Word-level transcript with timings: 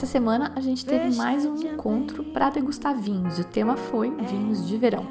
Essa 0.00 0.12
semana 0.12 0.50
a 0.56 0.62
gente 0.62 0.82
teve 0.86 1.14
mais 1.14 1.44
um 1.44 1.54
encontro 1.56 2.24
para 2.24 2.48
degustar 2.48 2.96
vinhos 2.96 3.36
e 3.36 3.42
o 3.42 3.44
tema 3.44 3.76
foi 3.76 4.10
vinhos 4.10 4.66
de 4.66 4.78
verão, 4.78 5.06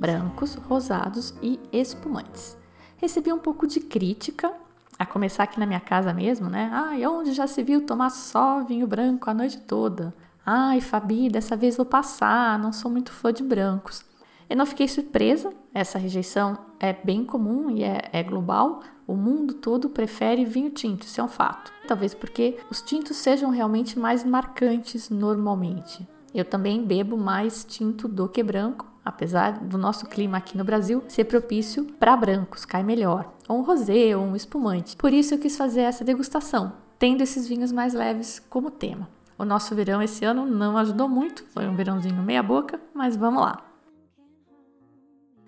brancos, 0.00 0.56
rosados 0.56 1.32
e 1.40 1.60
espumantes. 1.72 2.56
Recebi 2.96 3.32
um 3.32 3.38
pouco 3.38 3.68
de 3.68 3.78
crítica 3.78 4.52
a 4.98 5.06
começar 5.06 5.44
aqui 5.44 5.60
na 5.60 5.64
minha 5.64 5.78
casa 5.78 6.12
mesmo, 6.12 6.50
né? 6.50 6.68
Ai, 6.72 7.06
onde 7.06 7.32
já 7.32 7.46
se 7.46 7.62
viu 7.62 7.86
tomar 7.86 8.10
só 8.10 8.64
vinho 8.64 8.84
branco 8.84 9.30
a 9.30 9.34
noite 9.34 9.58
toda? 9.58 10.12
Ai, 10.44 10.80
Fabi, 10.80 11.28
dessa 11.30 11.54
vez 11.54 11.76
vou 11.76 11.86
passar, 11.86 12.58
não 12.58 12.72
sou 12.72 12.90
muito 12.90 13.12
fã 13.12 13.32
de 13.32 13.44
brancos. 13.44 14.04
Eu 14.52 14.56
não 14.58 14.66
fiquei 14.66 14.86
surpresa, 14.86 15.50
essa 15.72 15.98
rejeição 15.98 16.58
é 16.78 16.92
bem 16.92 17.24
comum 17.24 17.70
e 17.70 17.82
é, 17.82 18.10
é 18.12 18.22
global. 18.22 18.82
O 19.06 19.16
mundo 19.16 19.54
todo 19.54 19.88
prefere 19.88 20.44
vinho 20.44 20.68
tinto, 20.68 21.06
isso 21.06 21.22
é 21.22 21.24
um 21.24 21.28
fato. 21.28 21.72
Talvez 21.88 22.12
porque 22.12 22.58
os 22.70 22.82
tintos 22.82 23.16
sejam 23.16 23.48
realmente 23.48 23.98
mais 23.98 24.22
marcantes 24.22 25.08
normalmente. 25.08 26.06
Eu 26.34 26.44
também 26.44 26.84
bebo 26.84 27.16
mais 27.16 27.64
tinto 27.64 28.06
do 28.06 28.28
que 28.28 28.42
branco, 28.42 28.86
apesar 29.02 29.52
do 29.52 29.78
nosso 29.78 30.04
clima 30.04 30.36
aqui 30.36 30.58
no 30.58 30.64
Brasil 30.64 31.02
ser 31.08 31.24
propício 31.24 31.86
para 31.98 32.14
brancos, 32.14 32.66
cai 32.66 32.82
melhor, 32.82 33.32
ou 33.48 33.56
um 33.56 33.62
rosé 33.62 34.14
ou 34.14 34.22
um 34.22 34.36
espumante. 34.36 34.98
Por 34.98 35.14
isso 35.14 35.32
eu 35.32 35.38
quis 35.38 35.56
fazer 35.56 35.80
essa 35.80 36.04
degustação, 36.04 36.74
tendo 36.98 37.22
esses 37.22 37.48
vinhos 37.48 37.72
mais 37.72 37.94
leves 37.94 38.38
como 38.38 38.70
tema. 38.70 39.08
O 39.38 39.46
nosso 39.46 39.74
verão 39.74 40.02
esse 40.02 40.26
ano 40.26 40.44
não 40.44 40.76
ajudou 40.76 41.08
muito, 41.08 41.42
foi 41.54 41.66
um 41.66 41.74
verãozinho 41.74 42.22
meia 42.22 42.42
boca, 42.42 42.78
mas 42.92 43.16
vamos 43.16 43.40
lá. 43.40 43.71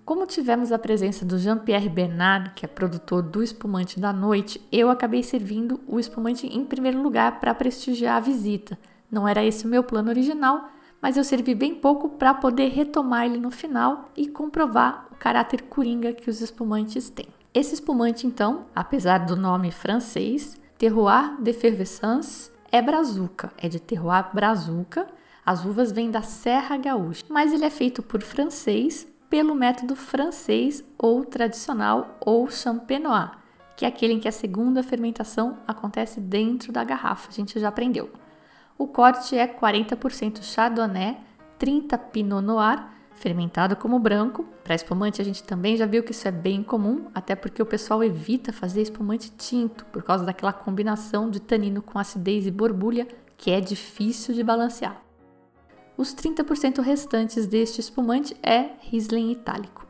Como 0.05 0.27
tivemos 0.27 0.71
a 0.71 0.79
presença 0.79 1.25
do 1.25 1.39
Jean-Pierre 1.39 1.89
Bernard, 1.89 2.51
que 2.55 2.67
é 2.67 2.69
produtor 2.69 3.23
do 3.23 3.43
espumante 3.43 3.99
da 3.99 4.13
noite, 4.13 4.61
eu 4.71 4.91
acabei 4.91 5.23
servindo 5.23 5.81
o 5.89 5.99
espumante 5.99 6.47
em 6.47 6.63
primeiro 6.63 7.03
lugar 7.03 7.41
para 7.41 7.55
prestigiar 7.55 8.19
a 8.19 8.21
visita. 8.21 8.79
Não 9.11 9.27
era 9.27 9.43
esse 9.43 9.65
o 9.65 9.69
meu 9.69 9.83
plano 9.83 10.11
original, 10.11 10.69
mas 11.01 11.17
eu 11.17 11.25
servi 11.25 11.55
bem 11.55 11.75
pouco 11.75 12.11
para 12.11 12.35
poder 12.35 12.69
retomar 12.69 13.25
ele 13.25 13.39
no 13.39 13.51
final 13.51 14.11
e 14.15 14.29
comprovar 14.29 15.09
o 15.11 15.15
caráter 15.15 15.63
coringa 15.63 16.13
que 16.13 16.29
os 16.29 16.43
espumantes 16.43 17.09
têm. 17.09 17.29
Esse 17.55 17.73
espumante, 17.73 18.27
então, 18.27 18.67
apesar 18.77 19.25
do 19.25 19.37
nome 19.37 19.71
francês, 19.71 20.61
Terroir 20.77 21.41
d'Effervescence, 21.41 22.51
é 22.71 22.83
brazuca, 22.83 23.51
é 23.57 23.71
de 23.71 23.81
terroir 23.81 24.29
brazuca. 24.35 25.07
As 25.47 25.65
uvas 25.65 25.93
vêm 25.93 26.11
da 26.11 26.21
Serra 26.21 26.77
Gaúcha, 26.77 27.25
mas 27.29 27.55
ele 27.55 27.65
é 27.65 27.71
feito 27.71 28.03
por 28.03 28.21
francês 28.21 29.07
pelo 29.35 29.53
método 29.53 29.97
francês 29.97 30.85
ou 30.97 31.25
tradicional 31.25 32.17
ou 32.21 32.49
champenois, 32.49 33.31
que 33.77 33.85
é 33.85 33.89
aquele 33.89 34.13
em 34.13 34.21
que 34.21 34.29
a 34.29 34.31
segunda 34.31 34.81
fermentação 34.81 35.59
acontece 35.67 36.21
dentro 36.21 36.71
da 36.71 36.85
garrafa. 36.85 37.31
A 37.31 37.33
gente 37.33 37.59
já 37.59 37.67
aprendeu. 37.67 38.13
O 38.79 38.87
corte 38.87 39.37
é 39.37 39.45
40% 39.45 40.41
Chardonnay, 40.41 41.19
30 41.59 41.99
Pinot 41.99 42.45
Noir, 42.45 42.87
fermentado 43.17 43.75
como 43.75 43.99
branco. 43.99 44.45
Para 44.63 44.77
espumante, 44.77 45.21
a 45.21 45.25
gente 45.25 45.43
também 45.43 45.77
já 45.77 45.85
viu 45.85 46.05
que 46.05 46.13
isso 46.13 46.29
é 46.29 46.31
bem 46.31 46.63
comum, 46.63 47.09
até 47.13 47.35
porque 47.35 47.61
o 47.61 47.67
pessoal 47.67 48.05
evita 48.05 48.53
fazer 48.53 48.83
espumante 48.83 49.33
tinto 49.33 49.85
por 49.87 50.05
causa 50.05 50.25
daquela 50.25 50.53
combinação 50.53 51.29
de 51.29 51.41
tanino 51.41 51.83
com 51.83 51.99
acidez 51.99 52.47
e 52.47 52.53
borbulha 52.53 53.09
que 53.37 53.51
é 53.51 53.61
difícil 53.61 54.33
de 54.33 54.45
balancear. 54.45 55.04
Os 55.97 56.15
30% 56.15 56.81
restantes 56.81 57.47
deste 57.47 57.81
espumante 57.81 58.37
é 58.43 58.71
Riesling 58.81 59.31
itálico. 59.31 59.87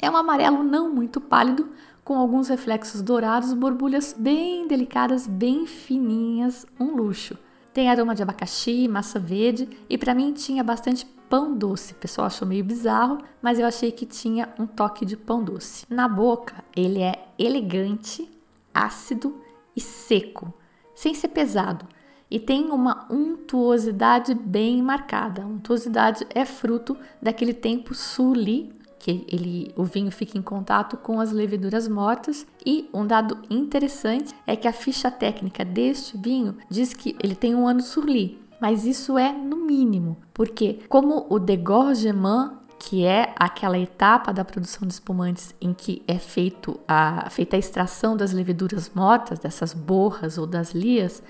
É 0.00 0.08
um 0.08 0.16
amarelo 0.16 0.62
não 0.62 0.88
muito 0.94 1.20
pálido, 1.20 1.68
com 2.04 2.16
alguns 2.16 2.48
reflexos 2.48 3.02
dourados, 3.02 3.52
borbulhas 3.52 4.14
bem 4.16 4.66
delicadas, 4.66 5.26
bem 5.26 5.66
fininhas, 5.66 6.64
um 6.78 6.96
luxo. 6.96 7.36
Tem 7.74 7.90
aroma 7.90 8.14
de 8.14 8.22
abacaxi, 8.22 8.88
massa 8.88 9.18
verde 9.18 9.68
e 9.90 9.98
para 9.98 10.14
mim 10.14 10.32
tinha 10.32 10.64
bastante 10.64 11.04
pão 11.28 11.54
doce. 11.54 11.92
O 11.92 11.96
pessoal 11.96 12.28
achou 12.28 12.48
meio 12.48 12.64
bizarro, 12.64 13.18
mas 13.42 13.58
eu 13.58 13.66
achei 13.66 13.92
que 13.92 14.06
tinha 14.06 14.48
um 14.58 14.66
toque 14.66 15.04
de 15.04 15.16
pão 15.16 15.42
doce. 15.44 15.84
Na 15.90 16.08
boca, 16.08 16.64
ele 16.74 17.02
é 17.02 17.26
elegante, 17.38 18.30
ácido 18.72 19.36
e 19.76 19.80
seco, 19.80 20.54
sem 20.94 21.14
ser 21.14 21.28
pesado. 21.28 21.86
E 22.30 22.38
tem 22.38 22.70
uma 22.70 23.06
untuosidade 23.10 24.34
bem 24.34 24.82
marcada. 24.82 25.42
A 25.42 25.46
untuosidade 25.46 26.26
é 26.34 26.44
fruto 26.44 26.96
daquele 27.22 27.54
tempo 27.54 27.94
suli 27.94 28.76
que 28.98 29.24
ele, 29.28 29.72
o 29.76 29.84
vinho 29.84 30.10
fica 30.10 30.36
em 30.36 30.42
contato 30.42 30.96
com 30.96 31.20
as 31.20 31.32
leveduras 31.32 31.86
mortas. 31.88 32.46
E 32.66 32.88
um 32.92 33.06
dado 33.06 33.38
interessante 33.48 34.34
é 34.46 34.56
que 34.56 34.68
a 34.68 34.72
ficha 34.72 35.10
técnica 35.10 35.64
deste 35.64 36.16
vinho 36.16 36.56
diz 36.68 36.92
que 36.92 37.16
ele 37.22 37.34
tem 37.34 37.54
um 37.54 37.66
ano 37.66 37.80
surli, 37.80 38.38
mas 38.60 38.84
isso 38.84 39.16
é 39.16 39.32
no 39.32 39.56
mínimo, 39.56 40.16
porque 40.34 40.80
como 40.88 41.26
o 41.30 41.38
degorgement 41.38 42.58
que 42.80 43.04
é 43.04 43.34
aquela 43.36 43.76
etapa 43.76 44.32
da 44.32 44.44
produção 44.44 44.86
de 44.86 44.94
espumantes 44.94 45.52
em 45.60 45.74
que 45.74 46.00
é 46.06 46.16
feito 46.16 46.78
a, 46.86 47.28
feita 47.28 47.56
a 47.56 47.58
extração 47.58 48.16
das 48.16 48.32
leveduras 48.32 48.90
mortas, 48.94 49.40
dessas 49.40 49.74
borras 49.74 50.38
ou 50.38 50.46
das 50.46 50.72
lias, 50.72 51.20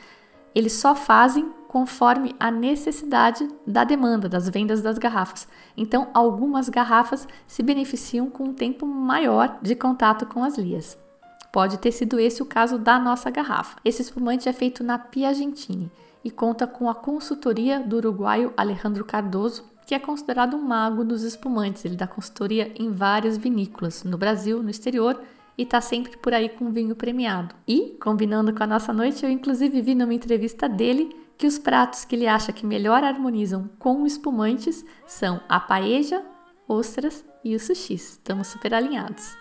eles 0.59 0.73
só 0.73 0.93
fazem 0.93 1.53
conforme 1.69 2.35
a 2.41 2.51
necessidade 2.51 3.47
da 3.65 3.85
demanda, 3.85 4.29
das 4.29 4.49
vendas 4.49 4.83
das 4.83 4.99
garrafas. 4.99 5.47
Então, 5.77 6.09
algumas 6.13 6.69
garrafas 6.69 7.29
se 7.47 7.63
beneficiam 7.63 8.29
com 8.29 8.43
um 8.43 8.53
tempo 8.53 8.85
maior 8.85 9.57
de 9.63 9.77
contato 9.77 10.27
com 10.27 10.43
as 10.43 10.59
lias. 10.59 10.99
Pode 11.53 11.79
ter 11.79 11.93
sido 11.93 12.19
esse 12.19 12.43
o 12.43 12.47
caso 12.47 12.77
da 12.77 12.99
nossa 12.99 13.31
garrafa. 13.31 13.79
Esse 13.85 14.03
espumante 14.03 14.49
é 14.49 14.53
feito 14.53 14.83
na 14.83 14.99
Piagentini 14.99 15.93
e 16.25 16.31
conta 16.31 16.67
com 16.67 16.91
a 16.91 16.95
consultoria 16.95 17.79
do 17.79 17.99
uruguaio 17.99 18.53
Alejandro 18.57 19.05
Cardoso, 19.05 19.65
que 19.87 19.95
é 19.95 19.99
considerado 20.01 20.57
um 20.57 20.63
mago 20.63 21.05
dos 21.05 21.23
espumantes. 21.23 21.85
Ele 21.85 21.95
dá 21.95 22.09
consultoria 22.09 22.73
em 22.75 22.91
várias 22.91 23.37
vinícolas 23.37 24.03
no 24.03 24.19
Brasil, 24.19 24.61
no 24.61 24.71
exterior 24.71 25.23
e 25.59 25.67
tá 25.67 25.81
sempre 25.81 26.17
por 26.17 26.33
aí 26.33 26.49
com 26.49 26.71
vinho 26.71 26.95
premiado. 26.95 27.53
E, 27.67 27.97
combinando 28.01 28.55
com 28.55 28.63
a 28.63 28.67
nossa 28.67 28.93
noite, 28.93 29.25
eu 29.25 29.31
inclusive 29.31 29.83
vi 29.83 29.97
numa 29.97 30.15
entrevista 30.15 30.69
dele 30.69 31.15
que 31.37 31.49
os 31.49 31.59
pratos 31.59 32.05
que 32.05 32.15
ele 32.15 32.29
acha 32.29 32.53
que 32.53 32.65
melhor 32.65 33.03
harmonizam 33.03 33.69
com 33.77 34.07
espumantes 34.07 34.85
são 35.05 35.41
a 35.49 35.59
paeja, 35.59 36.23
ostras 36.69 37.25
e 37.45 37.57
o 37.57 37.61
sushi. 37.61 37.95
Estamos 37.95 38.47
super 38.47 38.73
alinhados. 38.73 39.37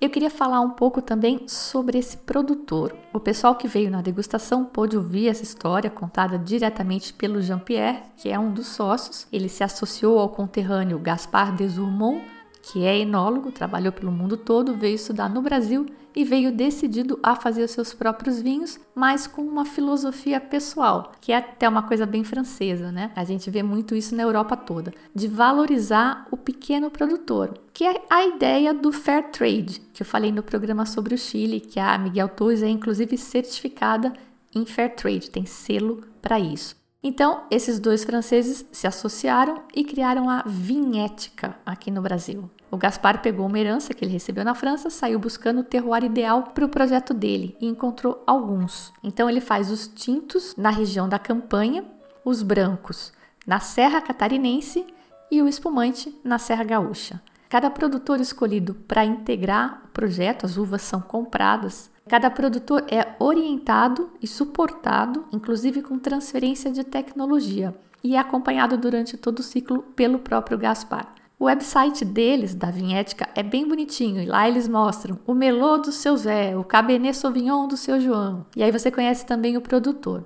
Eu 0.00 0.10
queria 0.10 0.30
falar 0.30 0.60
um 0.60 0.70
pouco 0.70 1.00
também 1.00 1.46
sobre 1.46 1.96
esse 1.96 2.16
produtor. 2.16 2.96
O 3.12 3.20
pessoal 3.20 3.54
que 3.54 3.68
veio 3.68 3.88
na 3.88 4.02
degustação 4.02 4.64
pôde 4.64 4.96
ouvir 4.96 5.28
essa 5.28 5.44
história 5.44 5.88
contada 5.88 6.36
diretamente 6.36 7.14
pelo 7.14 7.40
Jean-Pierre, 7.40 8.02
que 8.16 8.28
é 8.28 8.36
um 8.36 8.52
dos 8.52 8.66
sócios. 8.66 9.28
Ele 9.30 9.48
se 9.48 9.62
associou 9.62 10.18
ao 10.18 10.30
conterrâneo 10.30 10.98
Gaspar 10.98 11.54
Desurmont 11.54 12.20
que 12.62 12.84
é 12.84 12.98
enólogo, 12.98 13.50
trabalhou 13.50 13.92
pelo 13.92 14.12
mundo 14.12 14.36
todo, 14.36 14.76
veio 14.76 14.94
estudar 14.94 15.28
no 15.28 15.42
Brasil 15.42 15.84
e 16.14 16.24
veio 16.24 16.52
decidido 16.52 17.18
a 17.22 17.34
fazer 17.34 17.62
os 17.62 17.70
seus 17.70 17.92
próprios 17.92 18.40
vinhos, 18.40 18.78
mas 18.94 19.26
com 19.26 19.42
uma 19.42 19.64
filosofia 19.64 20.40
pessoal, 20.40 21.12
que 21.20 21.32
é 21.32 21.36
até 21.36 21.68
uma 21.68 21.82
coisa 21.82 22.06
bem 22.06 22.22
francesa, 22.22 22.92
né? 22.92 23.10
A 23.16 23.24
gente 23.24 23.50
vê 23.50 23.62
muito 23.62 23.94
isso 23.94 24.14
na 24.14 24.22
Europa 24.22 24.56
toda, 24.56 24.92
de 25.14 25.26
valorizar 25.26 26.26
o 26.30 26.36
pequeno 26.36 26.90
produtor, 26.90 27.58
que 27.72 27.84
é 27.84 28.02
a 28.08 28.26
ideia 28.26 28.72
do 28.74 28.92
fair 28.92 29.30
trade, 29.30 29.80
que 29.92 30.02
eu 30.02 30.06
falei 30.06 30.30
no 30.30 30.42
programa 30.42 30.86
sobre 30.86 31.14
o 31.14 31.18
Chile, 31.18 31.60
que 31.60 31.80
a 31.80 31.96
Miguel 31.98 32.28
Torres 32.28 32.62
é 32.62 32.68
inclusive 32.68 33.16
certificada 33.16 34.12
em 34.54 34.66
fair 34.66 34.94
trade, 34.94 35.30
tem 35.30 35.46
selo 35.46 36.02
para 36.20 36.38
isso. 36.38 36.81
Então, 37.02 37.42
esses 37.50 37.80
dois 37.80 38.04
franceses 38.04 38.64
se 38.70 38.86
associaram 38.86 39.62
e 39.74 39.82
criaram 39.82 40.30
a 40.30 40.44
Vinhética 40.46 41.56
aqui 41.66 41.90
no 41.90 42.00
Brasil. 42.00 42.48
O 42.70 42.76
Gaspar 42.76 43.20
pegou 43.20 43.46
uma 43.46 43.58
herança 43.58 43.92
que 43.92 44.04
ele 44.04 44.12
recebeu 44.12 44.44
na 44.44 44.54
França, 44.54 44.88
saiu 44.88 45.18
buscando 45.18 45.60
o 45.60 45.64
terroir 45.64 46.04
ideal 46.04 46.44
para 46.54 46.64
o 46.64 46.68
projeto 46.68 47.12
dele 47.12 47.56
e 47.60 47.66
encontrou 47.66 48.22
alguns. 48.26 48.92
Então, 49.02 49.28
ele 49.28 49.40
faz 49.40 49.70
os 49.70 49.88
tintos 49.88 50.54
na 50.56 50.70
região 50.70 51.08
da 51.08 51.18
Campanha, 51.18 51.84
os 52.24 52.42
brancos 52.42 53.12
na 53.46 53.58
Serra 53.58 54.00
Catarinense 54.00 54.86
e 55.30 55.42
o 55.42 55.48
espumante 55.48 56.16
na 56.22 56.38
Serra 56.38 56.64
Gaúcha. 56.64 57.20
Cada 57.48 57.68
produtor 57.68 58.20
escolhido 58.20 58.74
para 58.74 59.04
integrar 59.04 59.82
o 59.84 59.88
projeto, 59.88 60.46
as 60.46 60.56
uvas 60.56 60.82
são 60.82 61.00
compradas. 61.00 61.90
Cada 62.08 62.30
produtor 62.30 62.84
é 62.90 63.14
orientado 63.18 64.10
e 64.20 64.26
suportado, 64.26 65.24
inclusive 65.32 65.82
com 65.82 65.98
transferência 65.98 66.70
de 66.70 66.84
tecnologia, 66.84 67.74
e 68.02 68.16
é 68.16 68.18
acompanhado 68.18 68.76
durante 68.76 69.16
todo 69.16 69.38
o 69.38 69.42
ciclo 69.42 69.82
pelo 69.94 70.18
próprio 70.18 70.58
Gaspar. 70.58 71.14
O 71.38 71.46
website 71.46 72.04
deles, 72.04 72.54
da 72.54 72.70
Vinhética, 72.70 73.28
é 73.34 73.42
bem 73.42 73.66
bonitinho 73.66 74.22
e 74.22 74.26
lá 74.26 74.48
eles 74.48 74.68
mostram 74.68 75.18
o 75.26 75.34
melô 75.34 75.78
do 75.78 75.90
seu 75.90 76.16
Zé, 76.16 76.56
o 76.56 76.62
Cabernet 76.62 77.16
Sauvignon 77.16 77.66
do 77.66 77.76
seu 77.76 78.00
João. 78.00 78.46
E 78.54 78.62
aí 78.62 78.70
você 78.70 78.90
conhece 78.90 79.26
também 79.26 79.56
o 79.56 79.60
produtor. 79.60 80.24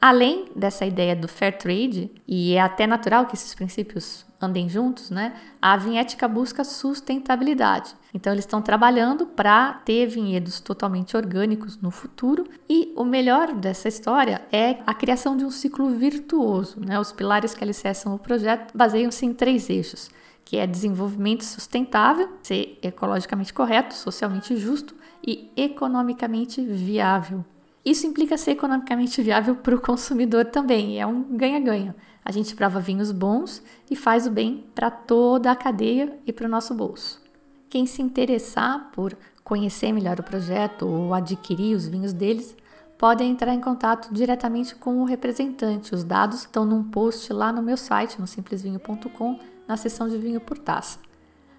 Além 0.00 0.46
dessa 0.56 0.86
ideia 0.86 1.14
do 1.14 1.28
fair 1.28 1.56
trade, 1.58 2.10
e 2.26 2.54
é 2.54 2.60
até 2.60 2.86
natural 2.86 3.26
que 3.26 3.34
esses 3.34 3.54
princípios 3.54 4.26
andem 4.40 4.68
juntos, 4.68 5.10
né? 5.10 5.34
A 5.60 5.76
vinhética 5.76 6.26
busca 6.26 6.64
sustentabilidade. 6.64 7.94
Então 8.14 8.32
eles 8.32 8.44
estão 8.44 8.62
trabalhando 8.62 9.26
para 9.26 9.74
ter 9.84 10.06
vinhedos 10.06 10.60
totalmente 10.60 11.16
orgânicos 11.16 11.76
no 11.76 11.90
futuro 11.90 12.46
e 12.68 12.92
o 12.96 13.04
melhor 13.04 13.52
dessa 13.54 13.88
história 13.88 14.42
é 14.50 14.78
a 14.86 14.94
criação 14.94 15.36
de 15.36 15.44
um 15.44 15.50
ciclo 15.50 15.90
virtuoso, 15.90 16.80
né? 16.80 16.98
Os 16.98 17.12
pilares 17.12 17.54
que 17.54 17.62
alicerçam 17.62 18.14
o 18.14 18.18
projeto 18.18 18.76
baseiam-se 18.76 19.26
em 19.26 19.34
três 19.34 19.68
eixos: 19.68 20.10
que 20.44 20.56
é 20.56 20.66
desenvolvimento 20.66 21.44
sustentável, 21.44 22.28
ser 22.42 22.78
ecologicamente 22.82 23.52
correto, 23.52 23.94
socialmente 23.94 24.56
justo 24.56 24.94
e 25.24 25.50
economicamente 25.56 26.60
viável. 26.62 27.44
Isso 27.84 28.06
implica 28.06 28.36
ser 28.36 28.52
economicamente 28.52 29.22
viável 29.22 29.56
para 29.56 29.74
o 29.74 29.80
consumidor 29.80 30.46
também, 30.46 31.00
é 31.00 31.06
um 31.06 31.22
ganha-ganha. 31.36 31.94
A 32.24 32.30
gente 32.30 32.54
prova 32.54 32.80
vinhos 32.80 33.12
bons 33.12 33.62
e 33.90 33.96
faz 33.96 34.26
o 34.26 34.30
bem 34.30 34.64
para 34.74 34.90
toda 34.90 35.50
a 35.50 35.56
cadeia 35.56 36.18
e 36.26 36.32
para 36.32 36.46
o 36.46 36.50
nosso 36.50 36.74
bolso. 36.74 37.20
Quem 37.68 37.86
se 37.86 38.02
interessar 38.02 38.90
por 38.92 39.16
conhecer 39.44 39.92
melhor 39.92 40.20
o 40.20 40.22
projeto 40.22 40.86
ou 40.86 41.12
adquirir 41.12 41.74
os 41.74 41.88
vinhos 41.88 42.12
deles, 42.12 42.56
pode 42.96 43.24
entrar 43.24 43.54
em 43.54 43.60
contato 43.60 44.12
diretamente 44.12 44.74
com 44.74 45.00
o 45.00 45.04
representante. 45.04 45.94
Os 45.94 46.04
dados 46.04 46.40
estão 46.40 46.64
num 46.64 46.84
post 46.84 47.32
lá 47.32 47.50
no 47.50 47.62
meu 47.62 47.76
site, 47.76 48.20
no 48.20 48.26
simplesvinho.com, 48.26 49.40
na 49.66 49.76
seção 49.76 50.08
de 50.08 50.18
vinho 50.18 50.40
por 50.40 50.58
taça. 50.58 50.98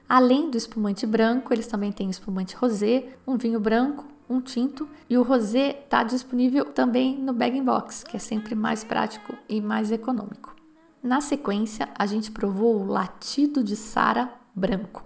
Além 0.07 0.51
do 0.51 0.57
espumante 0.57 1.05
branco, 1.05 1.53
eles 1.53 1.67
também 1.67 1.91
têm 1.91 2.09
espumante 2.09 2.55
rosé, 2.55 3.09
um 3.25 3.37
vinho 3.37 3.59
branco, 3.59 4.05
um 4.31 4.39
tinto 4.41 4.87
e 5.09 5.17
o 5.17 5.23
rosé 5.23 5.81
está 5.83 6.03
disponível 6.03 6.65
também 6.65 7.17
no 7.17 7.33
bag 7.33 7.59
box, 7.61 8.03
que 8.03 8.15
é 8.15 8.19
sempre 8.19 8.55
mais 8.55 8.83
prático 8.83 9.35
e 9.49 9.59
mais 9.59 9.91
econômico. 9.91 10.55
Na 11.03 11.19
sequência, 11.19 11.89
a 11.97 12.05
gente 12.05 12.31
provou 12.31 12.79
o 12.79 12.85
latido 12.85 13.63
de 13.63 13.75
Sara 13.75 14.31
branco. 14.55 15.03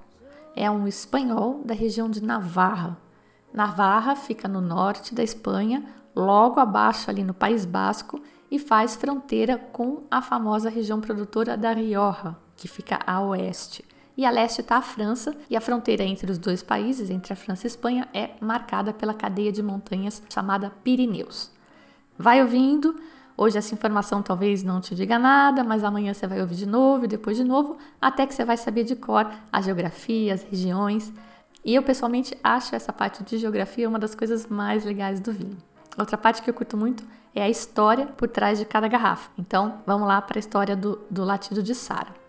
É 0.56 0.70
um 0.70 0.88
espanhol 0.88 1.62
da 1.66 1.74
região 1.74 2.10
de 2.10 2.24
Navarra. 2.24 2.98
Navarra 3.54 4.16
fica 4.16 4.48
no 4.48 4.62
norte 4.62 5.16
da 5.16 5.24
Espanha, 5.24 5.86
logo 6.16 6.60
abaixo 6.60 7.10
ali 7.10 7.24
no 7.24 7.34
País 7.34 7.66
Basco 7.66 8.22
e 8.52 8.60
faz 8.60 8.96
fronteira 8.96 9.58
com 9.58 10.04
a 10.12 10.22
famosa 10.22 10.70
região 10.70 11.02
produtora 11.02 11.58
da 11.58 11.74
Rioja, 11.74 12.36
que 12.56 12.68
fica 12.68 13.00
a 13.06 13.22
oeste. 13.22 13.84
E 14.18 14.26
a 14.26 14.30
leste 14.30 14.62
está 14.62 14.78
a 14.78 14.82
França, 14.82 15.36
e 15.50 15.58
a 15.58 15.62
fronteira 15.62 16.04
entre 16.04 16.32
os 16.32 16.38
dois 16.38 16.64
países, 16.64 17.10
entre 17.10 17.34
a 17.34 17.36
França 17.36 17.66
e 17.66 17.68
a 17.68 17.72
Espanha, 17.72 18.08
é 18.14 18.32
marcada 18.40 18.94
pela 18.94 19.14
cadeia 19.14 19.52
de 19.52 19.62
montanhas 19.62 20.24
chamada 20.30 20.72
Pirineus. 20.84 21.52
Vai 22.18 22.42
ouvindo, 22.42 22.96
hoje 23.36 23.58
essa 23.58 23.74
informação 23.74 24.22
talvez 24.22 24.64
não 24.64 24.80
te 24.80 24.96
diga 24.96 25.20
nada, 25.20 25.66
mas 25.66 25.84
amanhã 25.84 26.14
você 26.14 26.26
vai 26.26 26.40
ouvir 26.40 26.56
de 26.56 26.66
novo 26.66 27.04
e 27.04 27.08
depois 27.10 27.36
de 27.36 27.44
novo, 27.44 27.78
até 28.02 28.26
que 28.26 28.34
você 28.34 28.46
vai 28.46 28.56
saber 28.56 28.86
de 28.86 28.96
cor 28.96 29.30
a 29.52 29.62
geografia, 29.62 30.34
as 30.34 30.44
regiões. 30.44 31.12
E 31.64 31.76
eu 31.76 31.84
pessoalmente 31.84 32.38
acho 32.42 32.74
essa 32.74 32.94
parte 32.94 33.22
de 33.22 33.38
geografia 33.38 33.90
uma 33.90 34.00
das 34.00 34.16
coisas 34.16 34.48
mais 34.48 34.86
legais 34.86 35.20
do 35.20 35.34
vinho. 35.34 35.58
Outra 35.98 36.18
parte 36.18 36.42
que 36.42 36.50
eu 36.50 36.54
curto 36.54 36.78
muito 36.78 37.04
é 37.34 37.42
a 37.42 37.50
história 37.50 38.06
por 38.06 38.30
trás 38.30 38.60
de 38.60 38.66
cada 38.66 38.88
garrafa. 38.88 39.30
Então, 39.38 39.82
vamos 39.86 40.08
lá 40.08 40.22
para 40.22 40.38
a 40.38 40.40
história 40.40 40.76
do, 40.76 41.02
do 41.12 41.26
latido 41.26 41.62
de 41.62 41.76
Sara. 41.76 42.25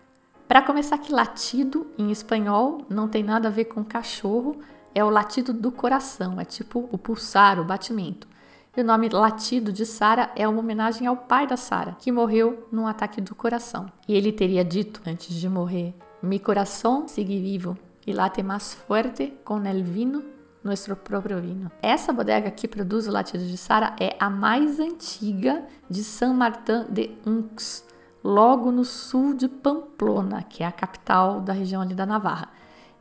Para 0.47 0.61
começar, 0.61 0.97
que 0.97 1.11
latido 1.11 1.87
em 1.97 2.09
espanhol 2.09 2.85
não 2.89 3.07
tem 3.07 3.21
nada 3.21 3.49
a 3.49 3.51
ver 3.51 3.65
com 3.65 3.83
cachorro, 3.83 4.55
é 4.95 5.03
o 5.03 5.09
latido 5.09 5.51
do 5.51 5.71
coração, 5.71 6.39
é 6.39 6.45
tipo 6.45 6.87
o 6.91 6.97
pulsar, 6.97 7.59
o 7.59 7.65
batimento. 7.65 8.27
E 8.75 8.81
o 8.81 8.83
nome 8.83 9.09
latido 9.09 9.73
de 9.73 9.85
Sara 9.85 10.31
é 10.35 10.47
uma 10.47 10.59
homenagem 10.59 11.05
ao 11.05 11.17
pai 11.17 11.47
da 11.47 11.57
Sara, 11.57 11.97
que 11.99 12.11
morreu 12.11 12.67
num 12.71 12.87
ataque 12.87 13.19
do 13.19 13.35
coração. 13.35 13.87
E 14.07 14.13
ele 14.13 14.31
teria 14.31 14.63
dito 14.63 15.01
antes 15.05 15.35
de 15.35 15.49
morrer: 15.49 15.93
Mi 16.21 16.39
corazón 16.39 17.07
sigue 17.07 17.41
vivo 17.41 17.77
e 18.05 18.13
late 18.13 18.41
más 18.41 18.73
fuerte 18.73 19.33
con 19.43 19.65
el 19.65 19.83
vino 19.83 20.23
nosso 20.63 20.95
próprio 20.95 21.41
vinho. 21.41 21.71
Essa 21.81 22.13
bodega 22.13 22.51
que 22.51 22.67
produz 22.67 23.07
o 23.07 23.11
latido 23.11 23.45
de 23.45 23.57
Sara 23.57 23.95
é 23.99 24.15
a 24.19 24.29
mais 24.29 24.79
antiga 24.79 25.63
de 25.89 26.03
San 26.03 26.33
Martin 26.33 26.85
de 26.89 27.11
Unx, 27.25 27.83
logo 28.27 28.73
no 28.73 28.83
sul 28.83 29.33
de 29.33 29.47
Pamplona, 29.47 30.43
que 30.43 30.61
é 30.61 30.65
a 30.65 30.71
capital 30.71 31.39
da 31.39 31.53
região 31.53 31.81
ali 31.81 31.95
da 31.95 32.05
Navarra. 32.05 32.49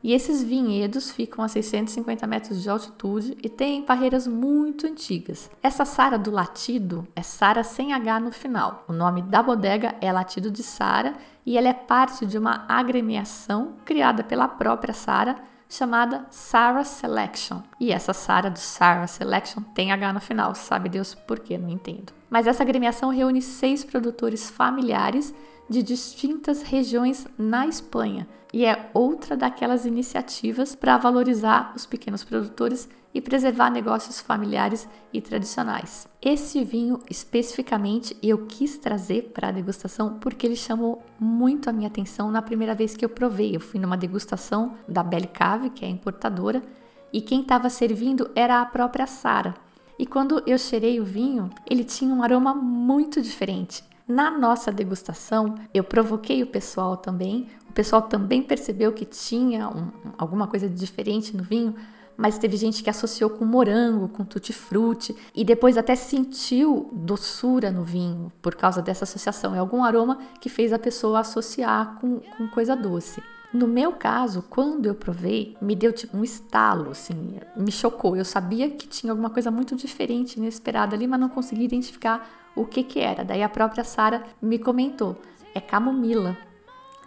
E 0.00 0.12
esses 0.12 0.40
vinhedos 0.40 1.10
ficam 1.10 1.44
a 1.44 1.48
650 1.48 2.24
metros 2.28 2.62
de 2.62 2.70
altitude 2.70 3.36
e 3.42 3.48
têm 3.48 3.82
parreiras 3.82 4.28
muito 4.28 4.86
antigas. 4.86 5.50
Essa 5.60 5.84
Sara 5.84 6.16
do 6.16 6.30
Latido 6.30 7.08
é 7.16 7.22
Sara 7.22 7.64
sem 7.64 7.92
H 7.92 8.20
no 8.20 8.30
final. 8.30 8.84
O 8.86 8.92
nome 8.92 9.20
da 9.20 9.42
bodega 9.42 9.96
é 10.00 10.12
Latido 10.12 10.48
de 10.48 10.62
Sara 10.62 11.14
e 11.44 11.58
ela 11.58 11.68
é 11.68 11.74
parte 11.74 12.24
de 12.24 12.38
uma 12.38 12.64
agremiação 12.68 13.74
criada 13.84 14.22
pela 14.22 14.46
própria 14.46 14.94
Sara 14.94 15.34
chamada 15.68 16.26
Sarah 16.30 16.84
Selection. 16.84 17.62
E 17.80 17.92
essa 17.92 18.12
Sarah 18.12 18.48
do 18.48 18.58
Sarah 18.58 19.06
Selection 19.06 19.62
tem 19.74 19.92
H 19.92 20.12
no 20.12 20.20
final, 20.20 20.54
sabe 20.54 20.88
Deus 20.88 21.14
por 21.14 21.40
quê, 21.40 21.58
não 21.58 21.68
entendo. 21.68 22.12
Mas 22.30 22.46
essa 22.46 22.62
agremiação 22.62 23.10
reúne 23.10 23.42
seis 23.42 23.84
produtores 23.84 24.50
familiares 24.50 25.34
de 25.68 25.82
distintas 25.82 26.62
regiões 26.62 27.26
na 27.38 27.66
Espanha 27.66 28.28
e 28.52 28.64
é 28.64 28.90
outra 28.94 29.36
daquelas 29.36 29.84
iniciativas 29.84 30.74
para 30.74 30.96
valorizar 30.96 31.72
os 31.74 31.84
pequenos 31.84 32.24
produtores 32.24 32.88
e 33.12 33.20
preservar 33.20 33.70
negócios 33.70 34.20
familiares 34.20 34.86
e 35.12 35.22
tradicionais. 35.22 36.06
Esse 36.20 36.62
vinho 36.62 37.00
especificamente 37.08 38.16
eu 38.22 38.46
quis 38.46 38.76
trazer 38.76 39.30
para 39.32 39.48
a 39.48 39.52
degustação 39.52 40.18
porque 40.18 40.46
ele 40.46 40.56
chamou 40.56 41.02
muito 41.18 41.70
a 41.70 41.72
minha 41.72 41.88
atenção 41.88 42.30
na 42.30 42.42
primeira 42.42 42.74
vez 42.74 42.94
que 42.94 43.04
eu 43.04 43.08
provei. 43.08 43.56
Eu 43.56 43.60
fui 43.60 43.80
numa 43.80 43.96
degustação 43.96 44.74
da 44.86 45.02
Belle 45.02 45.26
Cave, 45.26 45.70
que 45.70 45.84
é 45.84 45.88
a 45.88 45.90
importadora, 45.90 46.62
e 47.10 47.22
quem 47.22 47.40
estava 47.40 47.70
servindo 47.70 48.30
era 48.34 48.60
a 48.60 48.66
própria 48.66 49.06
Sara. 49.06 49.54
E 49.98 50.04
quando 50.04 50.42
eu 50.46 50.58
cheirei 50.58 51.00
o 51.00 51.04
vinho, 51.04 51.48
ele 51.68 51.84
tinha 51.84 52.14
um 52.14 52.22
aroma 52.22 52.54
muito 52.54 53.22
diferente. 53.22 53.82
Na 54.08 54.30
nossa 54.30 54.70
degustação, 54.70 55.56
eu 55.74 55.82
provoquei 55.82 56.40
o 56.40 56.46
pessoal 56.46 56.96
também. 56.96 57.48
O 57.68 57.72
pessoal 57.72 58.02
também 58.02 58.40
percebeu 58.40 58.92
que 58.92 59.04
tinha 59.04 59.68
um, 59.68 59.90
alguma 60.16 60.46
coisa 60.46 60.68
diferente 60.68 61.36
no 61.36 61.42
vinho, 61.42 61.74
mas 62.16 62.38
teve 62.38 62.56
gente 62.56 62.84
que 62.84 62.88
associou 62.88 63.28
com 63.28 63.44
morango, 63.44 64.08
com 64.08 64.24
tutti-frutti 64.24 65.14
e 65.34 65.44
depois 65.44 65.76
até 65.76 65.96
sentiu 65.96 66.88
doçura 66.92 67.72
no 67.72 67.82
vinho 67.82 68.32
por 68.40 68.54
causa 68.54 68.80
dessa 68.80 69.02
associação. 69.02 69.56
É 69.56 69.58
algum 69.58 69.82
aroma 69.82 70.18
que 70.40 70.48
fez 70.48 70.72
a 70.72 70.78
pessoa 70.78 71.20
associar 71.20 71.98
com, 72.00 72.20
com 72.20 72.48
coisa 72.48 72.76
doce. 72.76 73.20
No 73.52 73.66
meu 73.66 73.92
caso, 73.92 74.44
quando 74.48 74.86
eu 74.86 74.94
provei, 74.94 75.56
me 75.60 75.74
deu 75.74 75.92
tipo 75.92 76.16
um 76.16 76.22
estalo, 76.22 76.90
assim, 76.90 77.40
me 77.56 77.72
chocou. 77.72 78.16
Eu 78.16 78.24
sabia 78.24 78.70
que 78.70 78.86
tinha 78.86 79.12
alguma 79.12 79.30
coisa 79.30 79.50
muito 79.50 79.74
diferente, 79.74 80.36
inesperada 80.36 80.94
ali, 80.94 81.06
mas 81.08 81.18
não 81.18 81.28
conseguia 81.28 81.64
identificar 81.64 82.45
o 82.56 82.64
que 82.64 82.82
que 82.82 82.98
era. 82.98 83.24
Daí 83.24 83.42
a 83.42 83.48
própria 83.48 83.84
Sara 83.84 84.24
me 84.42 84.58
comentou: 84.58 85.16
"É 85.54 85.60
camomila". 85.60 86.36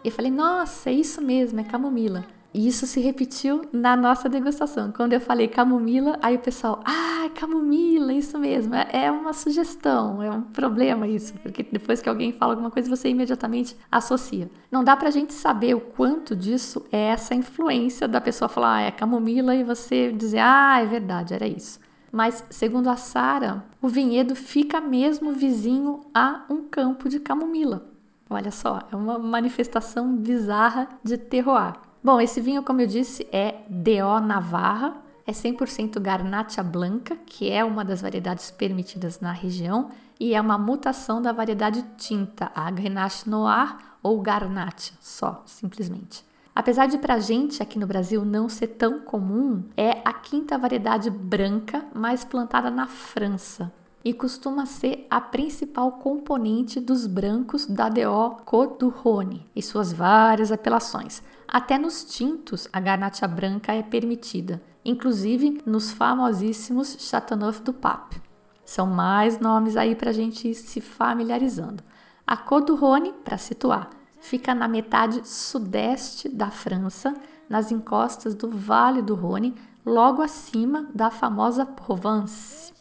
Eu 0.06 0.12
falei: 0.12 0.32
"Nossa, 0.32 0.90
é 0.90 0.94
isso 0.94 1.22
mesmo, 1.22 1.60
é 1.60 1.64
camomila". 1.64 2.24
E 2.52 2.68
isso 2.68 2.88
se 2.88 3.00
repetiu 3.00 3.62
na 3.72 3.96
nossa 3.96 4.28
degustação. 4.28 4.92
Quando 4.92 5.14
eu 5.14 5.22
falei 5.22 5.48
camomila, 5.48 6.18
aí 6.20 6.36
o 6.36 6.40
pessoal, 6.40 6.82
ah, 6.84 7.30
camomila, 7.36 8.12
isso 8.12 8.40
mesmo. 8.40 8.74
É, 8.74 9.06
é 9.06 9.12
uma 9.12 9.34
sugestão, 9.34 10.22
é 10.24 10.32
um 10.32 10.42
problema 10.42 11.08
isso, 11.08 11.34
porque 11.44 11.62
depois 11.62 12.02
que 12.02 12.10
alguém 12.10 12.32
fala 12.32 12.54
alguma 12.54 12.72
coisa, 12.72 12.90
você 12.90 13.10
imediatamente 13.10 13.78
associa. 13.92 14.50
Não 14.72 14.84
dá 14.84 14.98
pra 14.98 15.12
gente 15.12 15.32
saber 15.32 15.76
o 15.76 15.80
quanto 15.80 16.36
disso 16.36 16.84
é 16.92 17.10
essa 17.10 17.36
influência 17.36 18.08
da 18.08 18.20
pessoa 18.20 18.50
falar, 18.50 18.78
ah, 18.78 18.82
é 18.82 18.92
camomila, 18.92 19.54
e 19.54 19.64
você 19.64 20.12
dizer, 20.12 20.40
ah, 20.40 20.80
é 20.82 20.86
verdade, 20.88 21.36
era 21.36 21.46
isso. 21.48 21.80
Mas, 22.12 22.44
segundo 22.50 22.90
a 22.90 22.96
Sara, 22.96 23.64
o 23.82 23.88
vinhedo 23.88 24.36
fica 24.36 24.82
mesmo 24.82 25.32
vizinho 25.32 26.02
a 26.14 26.44
um 26.50 26.64
campo 26.64 27.08
de 27.08 27.20
camomila. 27.20 27.86
Olha 28.30 28.52
só, 28.52 28.82
é 28.92 28.96
uma 28.96 29.18
manifestação 29.18 30.16
bizarra 30.16 30.88
de 31.04 31.18
terroir. 31.18 31.74
Bom, 32.04 32.22
esse 32.22 32.40
vinho, 32.40 32.64
como 32.64 32.82
eu 32.82 32.88
disse, 32.88 33.28
é 33.32 33.64
DO 33.68 34.20
Navarra, 34.26 34.96
é 35.26 35.32
100% 35.32 36.00
Garnacha 36.00 36.64
Blanca, 36.64 37.16
que 37.26 37.52
é 37.52 37.64
uma 37.64 37.84
das 37.84 38.02
variedades 38.02 38.50
permitidas 38.52 39.20
na 39.20 39.32
região, 39.32 39.90
e 40.20 40.34
é 40.34 40.42
uma 40.42 40.58
mutação 40.58 41.22
da 41.22 41.32
variedade 41.32 41.84
tinta, 41.98 42.52
a 42.56 42.70
Grenache 42.72 43.30
Noir 43.30 43.76
ou 44.02 44.22
Garnacha, 44.22 44.94
só, 45.00 45.44
simplesmente. 45.46 46.24
Apesar 46.60 46.88
de 46.88 46.98
pra 46.98 47.20
gente 47.20 47.64
aqui 47.64 47.80
no 47.80 47.88
Brasil 47.88 48.26
não 48.26 48.50
ser 48.50 48.68
tão 48.68 49.00
comum, 49.00 49.64
é 49.78 50.02
a 50.04 50.12
quinta 50.12 50.58
variedade 50.58 51.10
branca 51.10 51.86
mais 51.96 52.26
plantada 52.26 52.70
na 52.70 52.86
França 52.86 53.72
e 54.04 54.14
costuma 54.14 54.66
ser 54.66 55.08
a 55.10 55.22
principal 55.22 55.90
componente 55.94 56.82
dos 56.82 57.08
brancos 57.08 57.66
da 57.66 57.88
DO 57.88 58.42
Côte 58.44 58.80
du 58.80 58.90
Rhône 58.90 59.50
e 59.56 59.64
suas 59.64 59.94
várias 59.94 60.52
apelações. 60.52 61.24
Até 61.48 61.78
nos 61.78 62.04
tintos 62.04 62.68
a 62.74 62.82
garnacha 62.82 63.26
branca 63.26 63.72
é 63.72 63.82
permitida, 63.82 64.62
inclusive 64.84 65.62
nos 65.66 65.92
famosíssimos 65.92 66.98
Chateauneuf 67.00 67.62
du 67.62 67.72
Pape. 67.72 68.22
São 68.66 68.86
mais 68.86 69.40
nomes 69.40 69.78
aí 69.78 69.96
para 69.96 70.10
a 70.10 70.14
gente 70.14 70.50
ir 70.50 70.56
se 70.56 70.82
familiarizando. 70.82 71.82
A 72.28 72.36
Côte 72.36 72.68
du 72.68 72.76
Rhône, 72.76 73.14
para 73.24 73.38
situar, 73.38 73.90
fica 74.20 74.54
na 74.54 74.68
metade 74.68 75.28
sudeste 75.28 76.30
da 76.30 76.52
França, 76.52 77.14
nas 77.50 77.72
encostas 77.72 78.36
do 78.36 78.50
Vale 78.50 79.02
do 79.02 79.16
Rhône, 79.16 79.56
logo 79.86 80.22
acima 80.22 80.88
da 80.94 81.10
famosa 81.10 81.66
Provence. 81.66 82.74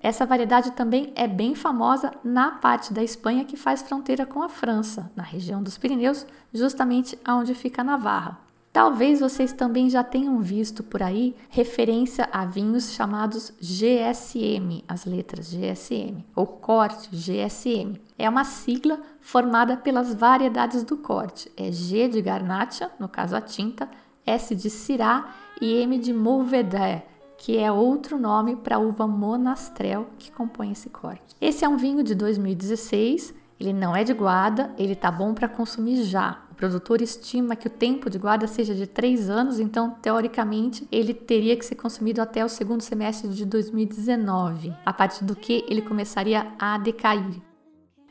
Essa 0.00 0.24
variedade 0.24 0.70
também 0.72 1.12
é 1.16 1.26
bem 1.26 1.54
famosa 1.54 2.12
na 2.22 2.52
parte 2.52 2.92
da 2.92 3.02
Espanha 3.02 3.44
que 3.44 3.56
faz 3.56 3.82
fronteira 3.82 4.24
com 4.24 4.42
a 4.42 4.48
França, 4.48 5.10
na 5.16 5.22
região 5.22 5.62
dos 5.62 5.76
Pirineus, 5.76 6.24
justamente 6.54 7.18
onde 7.28 7.54
fica 7.54 7.82
Navarra. 7.82 8.47
Talvez 8.78 9.18
vocês 9.18 9.52
também 9.52 9.90
já 9.90 10.04
tenham 10.04 10.38
visto 10.38 10.84
por 10.84 11.02
aí 11.02 11.34
referência 11.50 12.28
a 12.30 12.44
vinhos 12.44 12.92
chamados 12.92 13.52
GSM, 13.60 14.84
as 14.86 15.04
letras 15.04 15.52
GSM, 15.52 16.24
ou 16.32 16.46
corte 16.46 17.08
GSM. 17.10 18.00
É 18.16 18.30
uma 18.30 18.44
sigla 18.44 19.00
formada 19.20 19.76
pelas 19.76 20.14
variedades 20.14 20.84
do 20.84 20.96
corte. 20.96 21.50
É 21.56 21.72
G 21.72 22.06
de 22.06 22.22
Garnacha, 22.22 22.88
no 23.00 23.08
caso 23.08 23.34
a 23.34 23.40
tinta, 23.40 23.90
S 24.24 24.54
de 24.54 24.70
Syrah 24.70 25.26
e 25.60 25.82
M 25.82 25.98
de 25.98 26.12
Mourvedre, 26.12 27.02
que 27.36 27.58
é 27.58 27.72
outro 27.72 28.16
nome 28.16 28.54
para 28.54 28.76
a 28.76 28.78
uva 28.78 29.08
monastrel 29.08 30.06
que 30.20 30.30
compõe 30.30 30.70
esse 30.70 30.88
corte. 30.88 31.34
Esse 31.40 31.64
é 31.64 31.68
um 31.68 31.76
vinho 31.76 32.04
de 32.04 32.14
2016, 32.14 33.34
ele 33.58 33.72
não 33.72 33.96
é 33.96 34.04
de 34.04 34.14
guarda, 34.14 34.72
ele 34.78 34.94
tá 34.94 35.10
bom 35.10 35.34
para 35.34 35.48
consumir 35.48 36.04
já 36.04 36.44
produtor 36.58 37.00
estima 37.00 37.54
que 37.54 37.68
o 37.68 37.70
tempo 37.70 38.10
de 38.10 38.18
guarda 38.18 38.48
seja 38.48 38.74
de 38.74 38.84
3 38.84 39.30
anos, 39.30 39.60
então, 39.60 39.90
teoricamente, 40.02 40.86
ele 40.90 41.14
teria 41.14 41.56
que 41.56 41.64
ser 41.64 41.76
consumido 41.76 42.20
até 42.20 42.44
o 42.44 42.48
segundo 42.48 42.82
semestre 42.82 43.30
de 43.30 43.46
2019, 43.46 44.74
a 44.84 44.92
partir 44.92 45.24
do 45.24 45.36
que 45.36 45.64
ele 45.68 45.80
começaria 45.80 46.52
a 46.58 46.76
decair. 46.76 47.40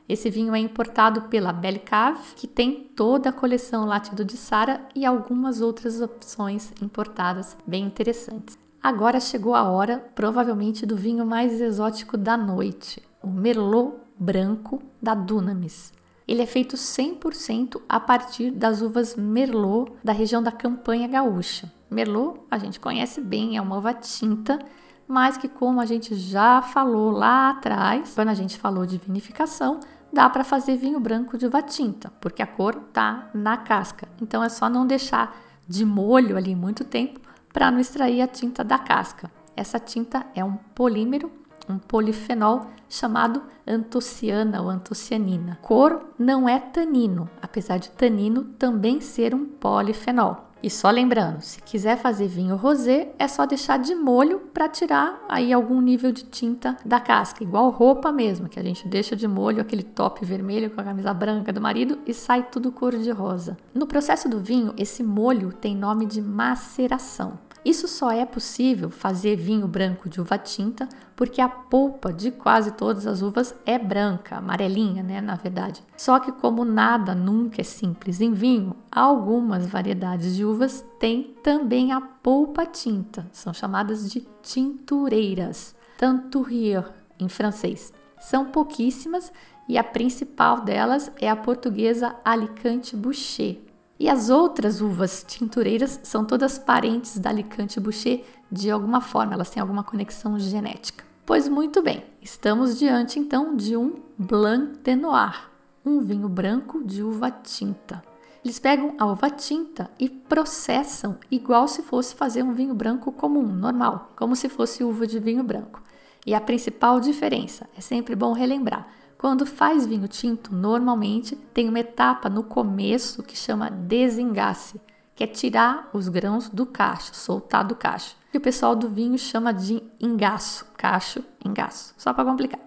Esse 0.07 0.29
vinho 0.29 0.55
é 0.55 0.59
importado 0.59 1.23
pela 1.23 1.51
Belle 1.51 1.79
Cave, 1.79 2.35
que 2.37 2.47
tem 2.47 2.89
toda 2.95 3.29
a 3.29 3.33
coleção 3.33 3.85
Latido 3.85 4.23
de 4.23 4.37
Sara 4.37 4.79
e 4.95 5.05
algumas 5.05 5.59
outras 5.59 5.99
opções 5.99 6.71
importadas 6.81 7.57
bem 7.67 7.83
interessantes. 7.83 8.57
Agora 8.81 9.19
chegou 9.19 9.53
a 9.53 9.63
hora, 9.63 9.97
provavelmente, 10.15 10.85
do 10.85 10.95
vinho 10.95 11.25
mais 11.25 11.59
exótico 11.59 12.15
da 12.15 12.37
noite, 12.37 13.03
o 13.21 13.27
Merlot 13.27 13.95
branco 14.17 14.81
da 15.01 15.13
Dunamis. 15.13 15.96
Ele 16.27 16.41
é 16.41 16.45
feito 16.45 16.75
100% 16.75 17.81
a 17.87 17.99
partir 17.99 18.51
das 18.51 18.81
uvas 18.81 19.15
Merlot 19.15 19.93
da 20.03 20.11
região 20.11 20.43
da 20.43 20.51
Campanha 20.51 21.07
Gaúcha. 21.07 21.71
Merlot 21.89 22.41
a 22.51 22.57
gente 22.57 22.79
conhece 22.79 23.21
bem, 23.21 23.55
é 23.55 23.61
uma 23.61 23.77
uva 23.77 23.93
tinta, 23.93 24.59
mas 25.07 25.37
que 25.37 25.47
como 25.47 25.79
a 25.79 25.85
gente 25.85 26.15
já 26.15 26.61
falou 26.61 27.11
lá 27.11 27.51
atrás, 27.51 28.13
quando 28.13 28.29
a 28.29 28.33
gente 28.33 28.57
falou 28.57 28.85
de 28.85 28.97
vinificação, 28.97 29.79
dá 30.11 30.29
para 30.29 30.43
fazer 30.43 30.75
vinho 30.75 30.99
branco 30.99 31.37
de 31.37 31.45
uva 31.45 31.61
tinta, 31.61 32.11
porque 32.19 32.41
a 32.41 32.47
cor 32.47 32.75
tá 32.91 33.29
na 33.33 33.55
casca. 33.55 34.07
Então 34.21 34.43
é 34.43 34.49
só 34.49 34.69
não 34.69 34.85
deixar 34.85 35.33
de 35.65 35.85
molho 35.85 36.35
ali 36.35 36.55
muito 36.55 36.83
tempo 36.83 37.21
para 37.53 37.71
não 37.71 37.79
extrair 37.79 38.21
a 38.21 38.27
tinta 38.27 38.63
da 38.63 38.77
casca. 38.77 39.31
Essa 39.55 39.79
tinta 39.79 40.25
é 40.35 40.43
um 40.43 40.57
polímero 40.75 41.31
um 41.69 41.77
polifenol 41.77 42.67
chamado 42.89 43.41
antociana 43.65 44.61
ou 44.61 44.69
antocianina. 44.69 45.59
Cor 45.61 46.01
não 46.17 46.47
é 46.47 46.59
tanino, 46.59 47.29
apesar 47.41 47.77
de 47.77 47.89
tanino 47.89 48.45
também 48.57 49.01
ser 49.01 49.35
um 49.35 49.45
polifenol. 49.45 50.47
E 50.61 50.71
só 50.71 50.89
lembrando, 50.89 51.41
se 51.41 51.61
quiser 51.61 51.97
fazer 51.97 52.27
vinho 52.27 52.55
rosé, 52.55 53.13
é 53.19 53.27
só 53.27 53.45
deixar 53.45 53.77
de 53.77 53.93
molho 53.93 54.39
para 54.51 54.67
tirar 54.67 55.23
aí 55.29 55.53
algum 55.53 55.79
nível 55.79 56.11
de 56.11 56.23
tinta 56.23 56.75
da 56.83 56.99
casca, 56.99 57.43
igual 57.43 57.69
roupa 57.69 58.11
mesmo, 58.11 58.49
que 58.49 58.59
a 58.59 58.63
gente 58.63 58.87
deixa 58.87 59.15
de 59.15 59.27
molho 59.27 59.61
aquele 59.61 59.83
top 59.83 60.25
vermelho 60.25 60.71
com 60.71 60.81
a 60.81 60.83
camisa 60.83 61.13
branca 61.13 61.53
do 61.53 61.61
marido 61.61 61.99
e 62.07 62.13
sai 62.13 62.47
tudo 62.51 62.71
cor 62.71 62.97
de 62.97 63.11
rosa. 63.11 63.55
No 63.71 63.85
processo 63.85 64.27
do 64.27 64.39
vinho, 64.39 64.73
esse 64.77 65.03
molho 65.03 65.53
tem 65.53 65.75
nome 65.75 66.07
de 66.07 66.21
maceração. 66.21 67.37
Isso 67.67 67.85
só 67.85 68.11
é 68.11 68.25
possível 68.25 68.89
fazer 68.89 69.35
vinho 69.35 69.67
branco 69.67 70.07
de 70.07 70.21
uva 70.21 70.37
tinta 70.37 70.87
porque 71.17 71.41
a 71.41 71.49
polpa 71.49 72.13
de 72.13 72.31
quase 72.31 72.71
todas 72.71 73.05
as 73.05 73.21
uvas 73.21 73.53
é 73.65 73.77
branca, 73.77 74.37
amarelinha, 74.37 75.03
né, 75.03 75.19
na 75.19 75.35
verdade. 75.35 75.83
Só 75.97 76.17
que 76.17 76.31
como 76.31 76.63
nada 76.63 77.13
nunca 77.13 77.59
é 77.59 77.65
simples 77.65 78.21
em 78.21 78.31
vinho, 78.31 78.73
algumas 78.89 79.67
variedades 79.67 80.33
de 80.33 80.45
uvas 80.45 80.81
têm 80.97 81.35
também 81.43 81.91
a 81.91 81.99
polpa 81.99 82.65
tinta, 82.65 83.27
são 83.33 83.53
chamadas 83.53 84.09
de 84.09 84.25
tintureiras, 84.41 85.75
tantourier 85.97 86.89
em 87.19 87.27
francês. 87.27 87.91
São 88.17 88.45
pouquíssimas 88.45 89.29
e 89.67 89.77
a 89.77 89.83
principal 89.83 90.61
delas 90.61 91.11
é 91.19 91.29
a 91.29 91.35
portuguesa 91.35 92.15
Alicante 92.23 92.95
Boucher, 92.95 93.66
e 93.99 94.09
as 94.09 94.29
outras 94.29 94.81
uvas 94.81 95.25
tintureiras 95.27 95.99
são 96.03 96.23
todas 96.23 96.57
parentes 96.59 97.17
da 97.17 97.29
Alicante 97.29 97.79
Boucher 97.79 98.23
de 98.51 98.69
alguma 98.71 99.01
forma, 99.01 99.33
elas 99.33 99.49
têm 99.49 99.61
alguma 99.61 99.83
conexão 99.83 100.37
genética. 100.39 101.05
Pois 101.25 101.49
muito 101.49 101.81
bem, 101.81 102.05
estamos 102.21 102.79
diante 102.79 103.19
então 103.19 103.55
de 103.55 103.75
um 103.75 103.95
Blanc 104.17 104.79
de 104.79 104.95
Noir, 104.95 105.49
um 105.85 105.99
vinho 105.99 106.29
branco 106.29 106.83
de 106.83 107.03
uva 107.03 107.29
tinta. 107.29 108.01
Eles 108.45 108.59
pegam 108.59 108.95
a 108.97 109.05
uva 109.05 109.29
tinta 109.29 109.91
e 109.99 110.07
processam 110.07 111.17
igual 111.29 111.67
se 111.67 111.81
fosse 111.81 112.15
fazer 112.15 112.43
um 112.43 112.53
vinho 112.53 112.73
branco 112.73 113.11
comum, 113.11 113.45
normal, 113.45 114.13
como 114.15 114.37
se 114.37 114.47
fosse 114.47 114.85
uva 114.85 115.05
de 115.05 115.19
vinho 115.19 115.43
branco. 115.43 115.81
E 116.25 116.33
a 116.33 116.39
principal 116.39 117.01
diferença, 117.01 117.67
é 117.77 117.81
sempre 117.81 118.15
bom 118.15 118.31
relembrar, 118.31 118.87
quando 119.17 119.45
faz 119.45 119.85
vinho 119.85 120.07
tinto, 120.07 120.53
normalmente 120.53 121.35
tem 121.35 121.67
uma 121.67 121.79
etapa 121.79 122.29
no 122.29 122.43
começo 122.43 123.23
que 123.23 123.35
chama 123.35 123.69
desengace, 123.69 124.79
que 125.15 125.23
é 125.23 125.27
tirar 125.27 125.89
os 125.91 126.07
grãos 126.07 126.49
do 126.49 126.65
cacho, 126.65 127.15
soltar 127.15 127.65
do 127.65 127.75
cacho. 127.75 128.15
Que 128.31 128.37
o 128.37 128.41
pessoal 128.41 128.75
do 128.75 128.87
vinho 128.87 129.17
chama 129.17 129.51
de 129.51 129.81
engaço, 129.99 130.67
cacho, 130.77 131.23
engaço, 131.43 131.95
só 131.97 132.13
para 132.13 132.25
complicar. 132.25 132.59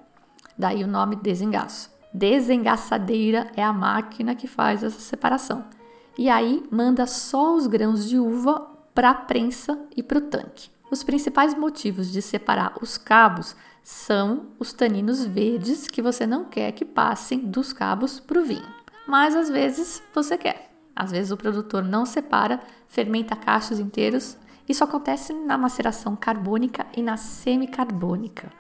Daí 0.59 0.83
o 0.83 0.89
nome 0.89 1.15
desengaço. 1.15 1.89
Desengaçadeira 2.13 3.53
é 3.55 3.63
a 3.63 3.73
máquina 3.73 4.35
que 4.35 4.49
faz 4.49 4.83
essa 4.83 4.99
separação. 4.99 5.65
E 6.19 6.29
aí 6.29 6.67
manda 6.71 7.07
só 7.07 7.55
os 7.55 7.69
grãos 7.69 8.09
de 8.09 8.19
uva 8.19 8.67
para 8.93 9.11
a 9.11 9.15
prensa 9.15 9.79
e 9.97 10.03
para 10.03 10.19
o 10.19 10.23
tanque. 10.23 10.69
Os 10.91 11.05
principais 11.05 11.55
motivos 11.55 12.11
de 12.11 12.21
separar 12.21 12.75
os 12.83 12.99
cabos 12.99 13.55
são 13.91 14.47
os 14.57 14.73
taninos 14.73 15.25
verdes 15.25 15.89
que 15.89 16.01
você 16.01 16.25
não 16.25 16.45
quer 16.45 16.71
que 16.71 16.85
passem 16.85 17.41
dos 17.41 17.73
cabos 17.73 18.21
para 18.21 18.39
o 18.39 18.45
vinho. 18.45 18.73
Mas 19.05 19.35
às 19.35 19.51
vezes 19.51 20.01
você 20.15 20.39
quer. 20.39 20.71
Às 20.95 21.11
vezes 21.11 21.33
o 21.33 21.37
produtor 21.37 21.83
não 21.83 22.07
separa, 22.07 22.61
fermenta 22.87 23.35
cachos 23.35 23.81
inteiros. 23.81 24.39
Isso 24.69 24.85
acontece 24.85 25.33
na 25.33 25.59
maceração 25.59 26.15
carbônica 26.15 26.87
e 26.97 27.03
na 27.03 27.17
semicarbônica. 27.17 28.53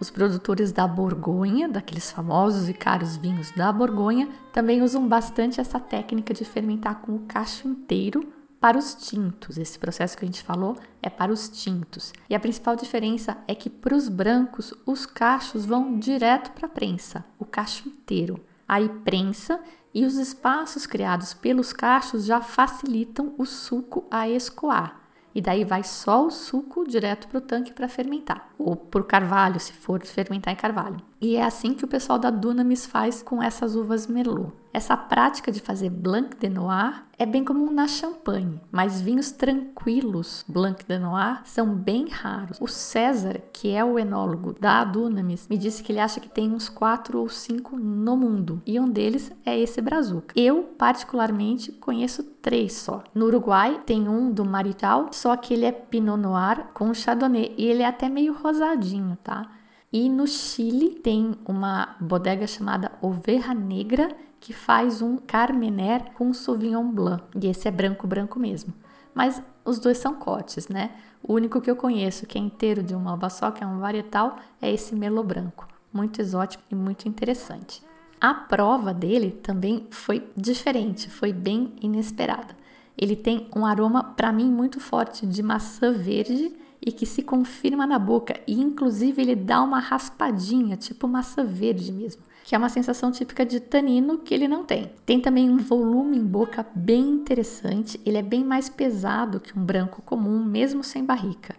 Os 0.00 0.08
produtores 0.08 0.72
da 0.72 0.88
Borgonha, 0.88 1.68
daqueles 1.68 2.10
famosos 2.10 2.66
e 2.66 2.72
caros 2.72 3.14
vinhos 3.14 3.50
da 3.50 3.70
Borgonha, 3.70 4.26
também 4.54 4.80
usam 4.80 5.06
bastante 5.06 5.60
essa 5.60 5.78
técnica 5.78 6.32
de 6.32 6.46
fermentar 6.46 7.02
com 7.02 7.14
o 7.14 7.26
cacho 7.26 7.68
inteiro 7.68 8.26
para 8.60 8.78
os 8.78 8.94
tintos. 8.94 9.56
Esse 9.56 9.78
processo 9.78 10.16
que 10.16 10.24
a 10.24 10.26
gente 10.28 10.42
falou 10.42 10.76
é 11.02 11.08
para 11.08 11.32
os 11.32 11.48
tintos. 11.48 12.12
E 12.28 12.34
a 12.34 12.40
principal 12.40 12.76
diferença 12.76 13.38
é 13.46 13.54
que 13.54 13.70
para 13.70 13.94
os 13.94 14.08
brancos, 14.08 14.74
os 14.84 15.06
cachos 15.06 15.64
vão 15.64 15.98
direto 15.98 16.52
para 16.52 16.66
a 16.66 16.70
prensa, 16.70 17.24
o 17.38 17.44
cacho 17.44 17.88
inteiro. 17.88 18.44
Aí 18.66 18.88
prensa 18.88 19.60
e 19.94 20.04
os 20.04 20.16
espaços 20.16 20.86
criados 20.86 21.32
pelos 21.32 21.72
cachos 21.72 22.24
já 22.24 22.40
facilitam 22.40 23.34
o 23.38 23.46
suco 23.46 24.06
a 24.10 24.28
escoar. 24.28 25.00
E 25.34 25.40
daí 25.40 25.64
vai 25.64 25.84
só 25.84 26.26
o 26.26 26.30
suco 26.30 26.86
direto 26.86 27.28
para 27.28 27.38
o 27.38 27.42
tanque 27.42 27.72
para 27.72 27.88
fermentar, 27.88 28.50
ou 28.58 28.74
para 28.74 29.00
o 29.00 29.04
carvalho, 29.04 29.60
se 29.60 29.72
for 29.72 30.04
fermentar 30.04 30.52
em 30.52 30.56
carvalho. 30.56 31.07
E 31.20 31.36
é 31.36 31.44
assim 31.44 31.74
que 31.74 31.84
o 31.84 31.88
pessoal 31.88 32.18
da 32.18 32.30
Dunamis 32.30 32.86
faz 32.86 33.22
com 33.22 33.42
essas 33.42 33.74
uvas 33.74 34.06
Merlot. 34.06 34.52
Essa 34.72 34.96
prática 34.96 35.50
de 35.50 35.60
fazer 35.60 35.90
Blanc 35.90 36.36
de 36.36 36.48
Noir 36.48 37.04
é 37.18 37.26
bem 37.26 37.44
comum 37.44 37.72
na 37.72 37.88
Champagne, 37.88 38.60
mas 38.70 39.00
vinhos 39.00 39.32
tranquilos 39.32 40.44
Blanc 40.46 40.84
de 40.86 40.98
Noir 40.98 41.40
são 41.44 41.74
bem 41.74 42.08
raros. 42.08 42.58
O 42.60 42.68
César, 42.68 43.40
que 43.52 43.70
é 43.70 43.84
o 43.84 43.98
enólogo 43.98 44.54
da 44.60 44.84
Dunamis, 44.84 45.48
me 45.48 45.58
disse 45.58 45.82
que 45.82 45.90
ele 45.90 45.98
acha 45.98 46.20
que 46.20 46.28
tem 46.28 46.52
uns 46.52 46.68
quatro 46.68 47.18
ou 47.18 47.28
cinco 47.28 47.76
no 47.76 48.16
mundo, 48.16 48.62
e 48.64 48.78
um 48.78 48.88
deles 48.88 49.32
é 49.44 49.58
esse 49.58 49.80
Brazuca. 49.80 50.34
Eu, 50.36 50.62
particularmente, 50.78 51.72
conheço 51.72 52.22
três 52.22 52.74
só. 52.74 53.02
No 53.12 53.26
Uruguai 53.26 53.82
tem 53.84 54.08
um 54.08 54.30
do 54.30 54.44
Marital, 54.44 55.08
só 55.12 55.34
que 55.36 55.54
ele 55.54 55.64
é 55.64 55.72
Pinot 55.72 56.20
Noir 56.20 56.68
com 56.72 56.94
Chardonnay, 56.94 57.54
e 57.58 57.64
ele 57.64 57.82
é 57.82 57.86
até 57.86 58.08
meio 58.08 58.34
rosadinho, 58.34 59.18
tá? 59.24 59.57
E 59.92 60.08
no 60.08 60.26
Chile 60.26 60.90
tem 60.90 61.34
uma 61.46 61.96
bodega 61.98 62.46
chamada 62.46 62.92
Oveja 63.00 63.54
Negra 63.54 64.14
que 64.38 64.52
faz 64.52 65.00
um 65.00 65.16
Carmener 65.16 66.12
com 66.12 66.32
Sauvignon 66.34 66.92
Blanc. 66.92 67.24
E 67.40 67.46
esse 67.46 67.66
é 67.66 67.70
branco, 67.70 68.06
branco 68.06 68.38
mesmo. 68.38 68.74
Mas 69.14 69.42
os 69.64 69.78
dois 69.78 69.96
são 69.98 70.14
cortes, 70.14 70.68
né? 70.68 70.90
O 71.22 71.32
único 71.32 71.60
que 71.60 71.70
eu 71.70 71.74
conheço 71.74 72.26
que 72.26 72.38
é 72.38 72.40
inteiro 72.40 72.82
de 72.82 72.94
uma 72.94 73.14
uva 73.14 73.30
só, 73.30 73.50
que 73.50 73.64
é 73.64 73.66
um 73.66 73.78
varietal, 73.78 74.36
é 74.60 74.70
esse 74.70 74.94
Merlot 74.94 75.26
branco. 75.26 75.66
Muito 75.92 76.20
exótico 76.20 76.62
e 76.70 76.74
muito 76.74 77.08
interessante. 77.08 77.82
A 78.20 78.34
prova 78.34 78.92
dele 78.92 79.30
também 79.30 79.86
foi 79.90 80.28
diferente, 80.36 81.08
foi 81.08 81.32
bem 81.32 81.72
inesperada. 81.80 82.56
Ele 82.96 83.16
tem 83.16 83.48
um 83.56 83.64
aroma, 83.64 84.04
para 84.04 84.32
mim, 84.32 84.50
muito 84.50 84.80
forte 84.80 85.26
de 85.26 85.42
maçã 85.42 85.92
verde 85.92 86.52
e 86.84 86.92
que 86.92 87.06
se 87.06 87.22
confirma 87.22 87.86
na 87.86 87.98
boca 87.98 88.40
e 88.46 88.54
inclusive 88.60 89.20
ele 89.20 89.34
dá 89.34 89.62
uma 89.62 89.80
raspadinha, 89.80 90.76
tipo 90.76 91.08
maçã 91.08 91.44
verde 91.44 91.92
mesmo, 91.92 92.22
que 92.44 92.54
é 92.54 92.58
uma 92.58 92.68
sensação 92.68 93.10
típica 93.10 93.44
de 93.44 93.60
tanino 93.60 94.18
que 94.18 94.32
ele 94.32 94.48
não 94.48 94.64
tem. 94.64 94.92
Tem 95.04 95.20
também 95.20 95.50
um 95.50 95.58
volume 95.58 96.16
em 96.16 96.24
boca 96.24 96.66
bem 96.74 97.08
interessante, 97.10 98.00
ele 98.06 98.18
é 98.18 98.22
bem 98.22 98.44
mais 98.44 98.68
pesado 98.68 99.40
que 99.40 99.58
um 99.58 99.62
branco 99.62 100.00
comum, 100.02 100.42
mesmo 100.44 100.82
sem 100.82 101.04
barrica. 101.04 101.54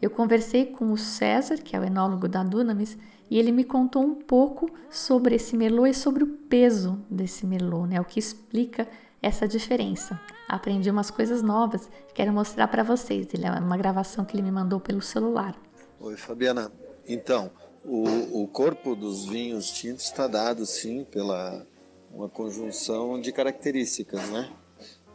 Eu 0.00 0.10
conversei 0.10 0.66
com 0.66 0.92
o 0.92 0.98
César, 0.98 1.56
que 1.56 1.74
é 1.74 1.80
o 1.80 1.84
enólogo 1.84 2.28
da 2.28 2.42
Dunamis, 2.42 2.98
e 3.30 3.38
ele 3.38 3.50
me 3.50 3.64
contou 3.64 4.02
um 4.02 4.14
pouco 4.14 4.70
sobre 4.90 5.34
esse 5.34 5.56
Merlot 5.56 5.90
e 5.90 5.94
sobre 5.94 6.22
o 6.22 6.26
peso 6.26 7.00
desse 7.10 7.46
Merlot, 7.46 7.88
né? 7.88 8.00
O 8.00 8.04
que 8.04 8.18
explica 8.18 8.86
essa 9.24 9.48
diferença. 9.48 10.20
Aprendi 10.46 10.90
umas 10.90 11.10
coisas 11.10 11.42
novas, 11.42 11.88
quero 12.12 12.32
mostrar 12.32 12.68
para 12.68 12.82
vocês. 12.82 13.26
Ele 13.32 13.46
é 13.46 13.50
uma 13.50 13.76
gravação 13.76 14.24
que 14.24 14.36
ele 14.36 14.42
me 14.42 14.50
mandou 14.50 14.78
pelo 14.78 15.00
celular. 15.00 15.56
Oi, 15.98 16.16
Fabiana. 16.16 16.70
Então, 17.08 17.50
o, 17.84 18.42
o 18.42 18.48
corpo 18.48 18.94
dos 18.94 19.24
vinhos 19.24 19.70
tintos 19.70 20.04
está 20.04 20.26
dado, 20.26 20.66
sim, 20.66 21.04
pela 21.04 21.66
uma 22.12 22.28
conjunção 22.28 23.20
de 23.20 23.32
características, 23.32 24.28
né? 24.30 24.52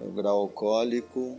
O 0.01 0.11
grau 0.11 0.39
alcoólico, 0.39 1.37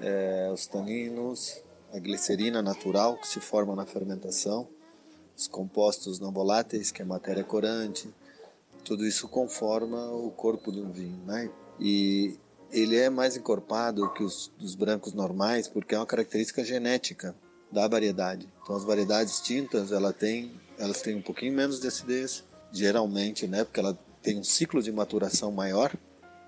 é, 0.00 0.50
os 0.52 0.66
taninos, 0.66 1.62
a 1.92 1.98
glicerina 1.98 2.62
natural 2.62 3.16
que 3.18 3.28
se 3.28 3.38
forma 3.38 3.76
na 3.76 3.84
fermentação, 3.84 4.66
os 5.36 5.46
compostos 5.46 6.18
não 6.18 6.32
voláteis, 6.32 6.90
que 6.90 7.02
é 7.02 7.04
matéria 7.04 7.44
corante, 7.44 8.12
tudo 8.84 9.06
isso 9.06 9.28
conforma 9.28 10.10
o 10.10 10.30
corpo 10.30 10.72
do 10.72 10.90
vinho, 10.90 11.22
né? 11.24 11.50
E 11.84 12.38
ele 12.70 12.96
é 12.96 13.10
mais 13.10 13.36
encorpado 13.36 14.08
que 14.12 14.22
os 14.22 14.52
dos 14.56 14.76
brancos 14.76 15.12
normais 15.12 15.66
porque 15.66 15.96
é 15.96 15.98
uma 15.98 16.06
característica 16.06 16.64
genética 16.64 17.34
da 17.72 17.88
variedade. 17.88 18.48
Então 18.62 18.76
as 18.76 18.84
variedades 18.84 19.40
tintas, 19.40 19.90
ela 19.90 20.12
tem, 20.12 20.52
elas 20.78 21.02
têm 21.02 21.16
um 21.16 21.22
pouquinho 21.22 21.52
menos 21.52 21.80
de 21.80 21.88
acidez, 21.88 22.44
geralmente, 22.70 23.48
né, 23.48 23.64
porque 23.64 23.80
ela 23.80 23.98
tem 24.22 24.38
um 24.38 24.44
ciclo 24.44 24.80
de 24.80 24.92
maturação 24.92 25.50
maior, 25.50 25.92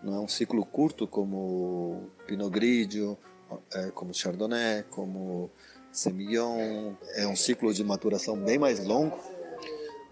não 0.04 0.14
é 0.14 0.20
um 0.20 0.28
ciclo 0.28 0.64
curto 0.64 1.04
como 1.04 2.10
Pinot 2.28 2.50
Grigio, 2.50 3.18
é, 3.72 3.90
como 3.90 4.14
Chardonnay, 4.14 4.84
como 4.84 5.50
Semillon, 5.90 6.94
é 7.14 7.26
um 7.26 7.34
ciclo 7.34 7.74
de 7.74 7.82
maturação 7.82 8.36
bem 8.36 8.56
mais 8.56 8.84
longo, 8.84 9.18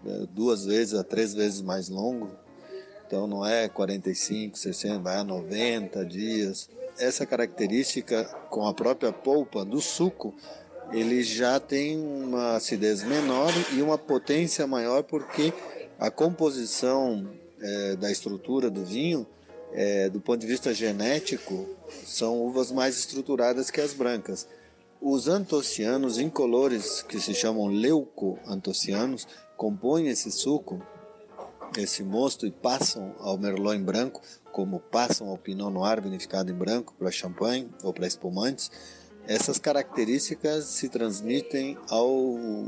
né, 0.03 0.27
duas 0.31 0.65
vezes 0.65 0.95
a 0.95 1.03
três 1.03 1.33
vezes 1.33 1.61
mais 1.61 1.87
longo, 1.87 2.42
então 3.13 3.27
não 3.27 3.45
é 3.45 3.69
45, 3.69 4.57
60, 4.57 4.97
vai 4.97 5.17
a 5.17 5.23
90 5.23 6.03
dias. 6.03 6.67
Essa 6.97 7.27
característica 7.27 8.23
com 8.49 8.65
a 8.65 8.73
própria 8.73 9.13
polpa 9.13 9.63
do 9.63 9.79
suco, 9.79 10.33
ele 10.91 11.21
já 11.21 11.59
tem 11.59 11.95
uma 11.95 12.55
acidez 12.55 13.03
menor 13.03 13.51
e 13.71 13.83
uma 13.83 13.99
potência 13.99 14.65
maior 14.65 15.03
porque 15.03 15.53
a 15.99 16.09
composição 16.09 17.29
é, 17.61 17.95
da 17.95 18.11
estrutura 18.11 18.67
do 18.71 18.83
vinho, 18.83 19.27
é, 19.73 20.09
do 20.09 20.19
ponto 20.19 20.39
de 20.39 20.47
vista 20.47 20.73
genético, 20.73 21.69
são 22.07 22.41
uvas 22.41 22.71
mais 22.71 22.97
estruturadas 22.97 23.69
que 23.69 23.79
as 23.79 23.93
brancas. 23.93 24.47
Os 24.99 25.27
antocianos 25.27 26.17
incolores, 26.17 27.03
que 27.03 27.19
se 27.19 27.35
chamam 27.35 27.67
leucoantocianos, 27.67 29.27
compõem 29.55 30.07
esse 30.07 30.31
suco 30.31 30.81
esse 31.77 32.03
mosto 32.03 32.45
e 32.45 32.51
passam 32.51 33.15
ao 33.19 33.37
Merlot 33.37 33.75
em 33.75 33.83
branco, 33.83 34.21
como 34.51 34.79
passam 34.79 35.29
ao 35.29 35.37
Pinot 35.37 35.71
Noir 35.71 36.01
vinificado 36.01 36.51
em 36.51 36.55
branco 36.55 36.93
para 36.97 37.11
champanhe 37.11 37.69
ou 37.83 37.93
para 37.93 38.07
espumantes, 38.07 38.71
essas 39.27 39.57
características 39.57 40.65
se 40.65 40.89
transmitem 40.89 41.77
ao 41.89 42.09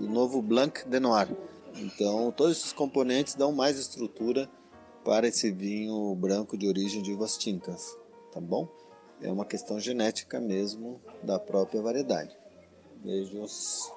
novo 0.10 0.42
Blanc 0.42 0.88
de 0.88 1.00
Noir. 1.00 1.28
Então, 1.76 2.32
todos 2.32 2.58
esses 2.58 2.72
componentes 2.72 3.36
dão 3.36 3.52
mais 3.52 3.78
estrutura 3.78 4.50
para 5.04 5.28
esse 5.28 5.52
vinho 5.52 6.16
branco 6.16 6.58
de 6.58 6.68
origem 6.68 7.02
de 7.02 7.12
uvas 7.12 7.38
tintas, 7.38 7.98
tá 8.32 8.40
bom? 8.40 8.68
É 9.22 9.32
uma 9.32 9.46
questão 9.46 9.80
genética 9.80 10.40
mesmo 10.40 11.02
da 11.22 11.38
própria 11.38 11.82
variedade. 11.82 12.36
Beijos. 13.04 13.92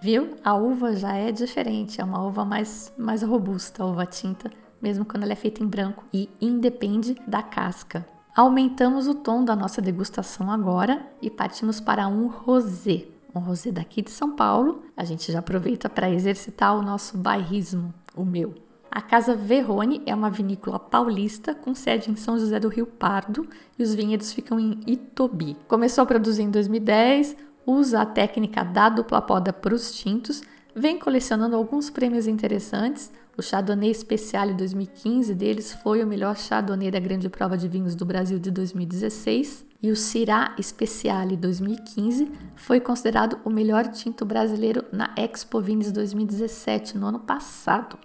Viu? 0.00 0.36
A 0.44 0.54
uva 0.54 0.94
já 0.94 1.14
é 1.14 1.32
diferente, 1.32 2.00
é 2.00 2.04
uma 2.04 2.24
uva 2.24 2.44
mais, 2.44 2.92
mais 2.96 3.22
robusta, 3.22 3.82
a 3.82 3.86
uva 3.86 4.06
tinta, 4.06 4.48
mesmo 4.80 5.04
quando 5.04 5.24
ela 5.24 5.32
é 5.32 5.36
feita 5.36 5.62
em 5.62 5.66
branco 5.66 6.04
e 6.12 6.28
independe 6.40 7.16
da 7.26 7.42
casca. 7.42 8.06
Aumentamos 8.36 9.08
o 9.08 9.14
tom 9.14 9.44
da 9.44 9.56
nossa 9.56 9.82
degustação 9.82 10.52
agora 10.52 11.04
e 11.20 11.28
partimos 11.28 11.80
para 11.80 12.06
um 12.06 12.28
rosé. 12.28 13.06
Um 13.34 13.40
rosé 13.40 13.72
daqui 13.72 14.00
de 14.00 14.10
São 14.10 14.36
Paulo. 14.36 14.84
A 14.96 15.02
gente 15.02 15.32
já 15.32 15.40
aproveita 15.40 15.88
para 15.88 16.08
exercitar 16.08 16.78
o 16.78 16.82
nosso 16.82 17.18
bairrismo, 17.18 17.92
o 18.14 18.24
meu. 18.24 18.54
A 18.90 19.02
Casa 19.02 19.34
Verrone 19.34 20.02
é 20.06 20.14
uma 20.14 20.30
vinícola 20.30 20.78
paulista 20.78 21.54
com 21.54 21.74
sede 21.74 22.10
em 22.10 22.16
São 22.16 22.38
José 22.38 22.58
do 22.58 22.68
Rio 22.68 22.86
Pardo 22.86 23.46
e 23.78 23.82
os 23.82 23.94
vinhedos 23.94 24.32
ficam 24.32 24.58
em 24.58 24.80
Itobi. 24.86 25.56
Começou 25.66 26.02
a 26.02 26.06
produzir 26.06 26.42
em 26.42 26.50
2010, 26.50 27.36
usa 27.68 28.00
a 28.00 28.06
técnica 28.06 28.64
da 28.64 28.88
dupla 28.88 29.20
poda 29.20 29.52
para 29.52 29.74
os 29.74 29.92
tintos, 29.92 30.42
vem 30.74 30.98
colecionando 30.98 31.54
alguns 31.54 31.90
prêmios 31.90 32.26
interessantes. 32.26 33.12
O 33.36 33.42
Chardonnay 33.42 33.92
Speciale 33.92 34.54
2015 34.54 35.34
deles 35.34 35.74
foi 35.82 36.02
o 36.02 36.06
melhor 36.06 36.34
Chardonnay 36.34 36.90
da 36.90 36.98
Grande 36.98 37.28
Prova 37.28 37.58
de 37.58 37.68
Vinhos 37.68 37.94
do 37.94 38.06
Brasil 38.06 38.38
de 38.38 38.50
2016. 38.50 39.66
E 39.82 39.90
o 39.90 39.96
Syrah 39.96 40.56
Speciale 40.60 41.36
2015 41.36 42.32
foi 42.56 42.80
considerado 42.80 43.38
o 43.44 43.50
melhor 43.50 43.86
tinto 43.88 44.24
brasileiro 44.24 44.82
na 44.90 45.12
Expo 45.14 45.60
Vines 45.60 45.92
2017, 45.92 46.96
no 46.96 47.06
ano 47.06 47.20
passado. 47.20 47.98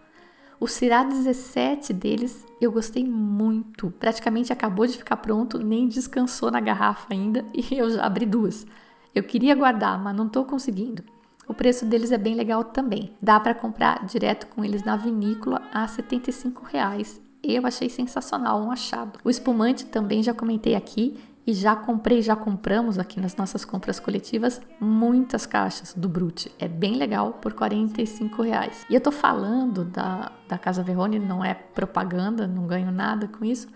O 0.60 0.67
Syrah 0.67 1.04
17 1.04 1.93
deles 1.93 2.45
eu 2.60 2.71
gostei 2.71 3.06
muito. 3.06 3.91
Praticamente 3.91 4.52
acabou 4.52 4.86
de 4.86 4.97
ficar 4.97 5.17
pronto, 5.17 5.58
nem 5.58 5.88
descansou 5.88 6.52
na 6.52 6.60
garrafa 6.60 7.08
ainda 7.12 7.45
e 7.56 7.78
eu 7.78 7.89
já 7.89 8.06
abri 8.06 8.26
duas. 8.26 8.67
Eu 9.13 9.23
queria 9.23 9.54
guardar, 9.54 10.02
mas 10.02 10.15
não 10.15 10.26
estou 10.26 10.43
conseguindo. 10.43 11.04
O 11.47 11.54
preço 11.54 11.86
deles 11.86 12.12
é 12.12 12.17
bem 12.17 12.36
legal 12.36 12.63
também. 12.63 13.15
Dá 13.21 13.39
para 13.39 13.54
comprar 13.54 14.06
direto 14.06 14.47
com 14.47 14.63
eles 14.65 14.84
na 14.84 14.95
vinícola 14.95 15.62
a 15.71 15.88
75 15.88 16.65
reais. 16.65 17.21
Eu 17.43 17.67
achei 17.67 17.89
sensacional, 17.89 18.62
um 18.62 18.71
achado. 18.71 19.19
O 19.23 19.30
espumante 19.30 19.86
também 19.86 20.23
já 20.23 20.34
comentei 20.34 20.73
aqui 20.73 21.19
e 21.45 21.54
já 21.54 21.76
comprei, 21.76 22.21
já 22.21 22.36
compramos 22.36 22.97
aqui 22.97 23.19
nas 23.19 23.36
nossas 23.36 23.65
compras 23.65 23.99
coletivas 23.99 24.62
muitas 24.80 25.45
caixas 25.45 25.93
do 25.93 26.08
Brute. 26.08 26.52
É 26.58 26.67
bem 26.67 26.95
legal 26.95 27.34
por 27.34 27.54
45 27.54 28.41
reais. 28.41 28.86
E 28.89 28.95
eu 28.95 29.02
tô 29.02 29.12
falando 29.12 29.84
da, 29.84 30.32
da 30.47 30.58
Casa 30.58 30.82
Verrone, 30.82 31.19
não 31.19 31.43
é 31.43 31.54
propaganda, 31.54 32.47
não 32.47 32.65
ganho 32.65 32.91
nada 32.91 33.28
com 33.28 33.43
isso, 33.43 33.67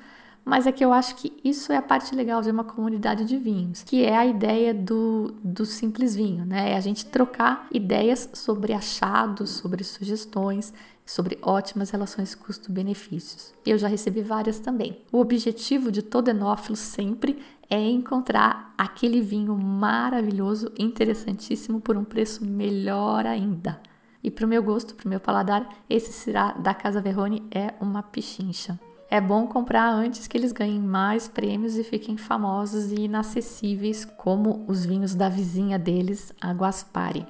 mas 0.47 0.65
é 0.65 0.71
que 0.71 0.83
eu 0.83 0.93
acho 0.93 1.17
que 1.17 1.33
isso 1.43 1.73
é 1.73 1.75
a 1.75 1.81
parte 1.81 2.15
legal 2.15 2.41
de 2.41 2.49
uma 2.49 2.63
comunidade 2.63 3.25
de 3.25 3.38
vinhos, 3.38 3.83
que 3.83 4.05
é 4.05 4.15
a 4.15 4.25
ideia 4.25 4.73
do, 4.73 5.36
do 5.43 5.65
simples 5.65 6.15
vinho, 6.15 6.45
né? 6.45 6.71
É 6.71 6.77
a 6.77 6.79
gente 6.79 7.05
trocar 7.05 7.67
ideias 7.69 8.29
sobre 8.33 8.71
achados, 8.71 9.49
sobre 9.49 9.83
sugestões, 9.83 10.73
sobre 11.05 11.38
ótimas 11.41 11.89
relações 11.89 12.33
custo-benefícios. 12.33 13.53
Eu 13.65 13.77
já 13.77 13.89
recebi 13.89 14.21
várias 14.21 14.57
também. 14.57 15.01
O 15.12 15.19
objetivo 15.19 15.91
de 15.91 16.01
todo 16.01 16.29
enófilo 16.29 16.77
sempre 16.77 17.39
é 17.69 17.77
encontrar 17.77 18.73
aquele 18.77 19.19
vinho 19.19 19.53
maravilhoso, 19.57 20.71
interessantíssimo 20.79 21.81
por 21.81 21.97
um 21.97 22.05
preço 22.05 22.45
melhor 22.45 23.25
ainda. 23.25 23.81
E 24.23 24.31
para 24.31 24.45
o 24.45 24.49
meu 24.49 24.63
gosto, 24.63 24.95
para 24.95 25.07
o 25.07 25.10
meu 25.10 25.19
paladar, 25.19 25.67
esse 25.89 26.13
Syrah 26.13 26.53
da 26.53 26.73
Casa 26.73 27.01
Verrone 27.01 27.43
é 27.51 27.73
uma 27.81 28.01
pichincha. 28.01 28.79
É 29.10 29.22
bom 29.22 29.48
comprar 29.48 29.89
antes 29.89 30.28
que 30.28 30.38
eles 30.38 30.52
ganhem 30.52 30.82
mais 30.82 31.30
prêmios 31.30 31.78
e 31.78 31.84
fiquem 31.84 32.17
famosos 32.17 32.91
e 32.91 33.06
inacessíveis 33.06 34.04
como 34.04 34.65
os 34.67 34.86
vinhos 34.86 35.15
da 35.15 35.30
vizinha 35.30 35.80
deles, 35.80 36.34
a 36.41 36.52
Guaspari. 36.52 37.26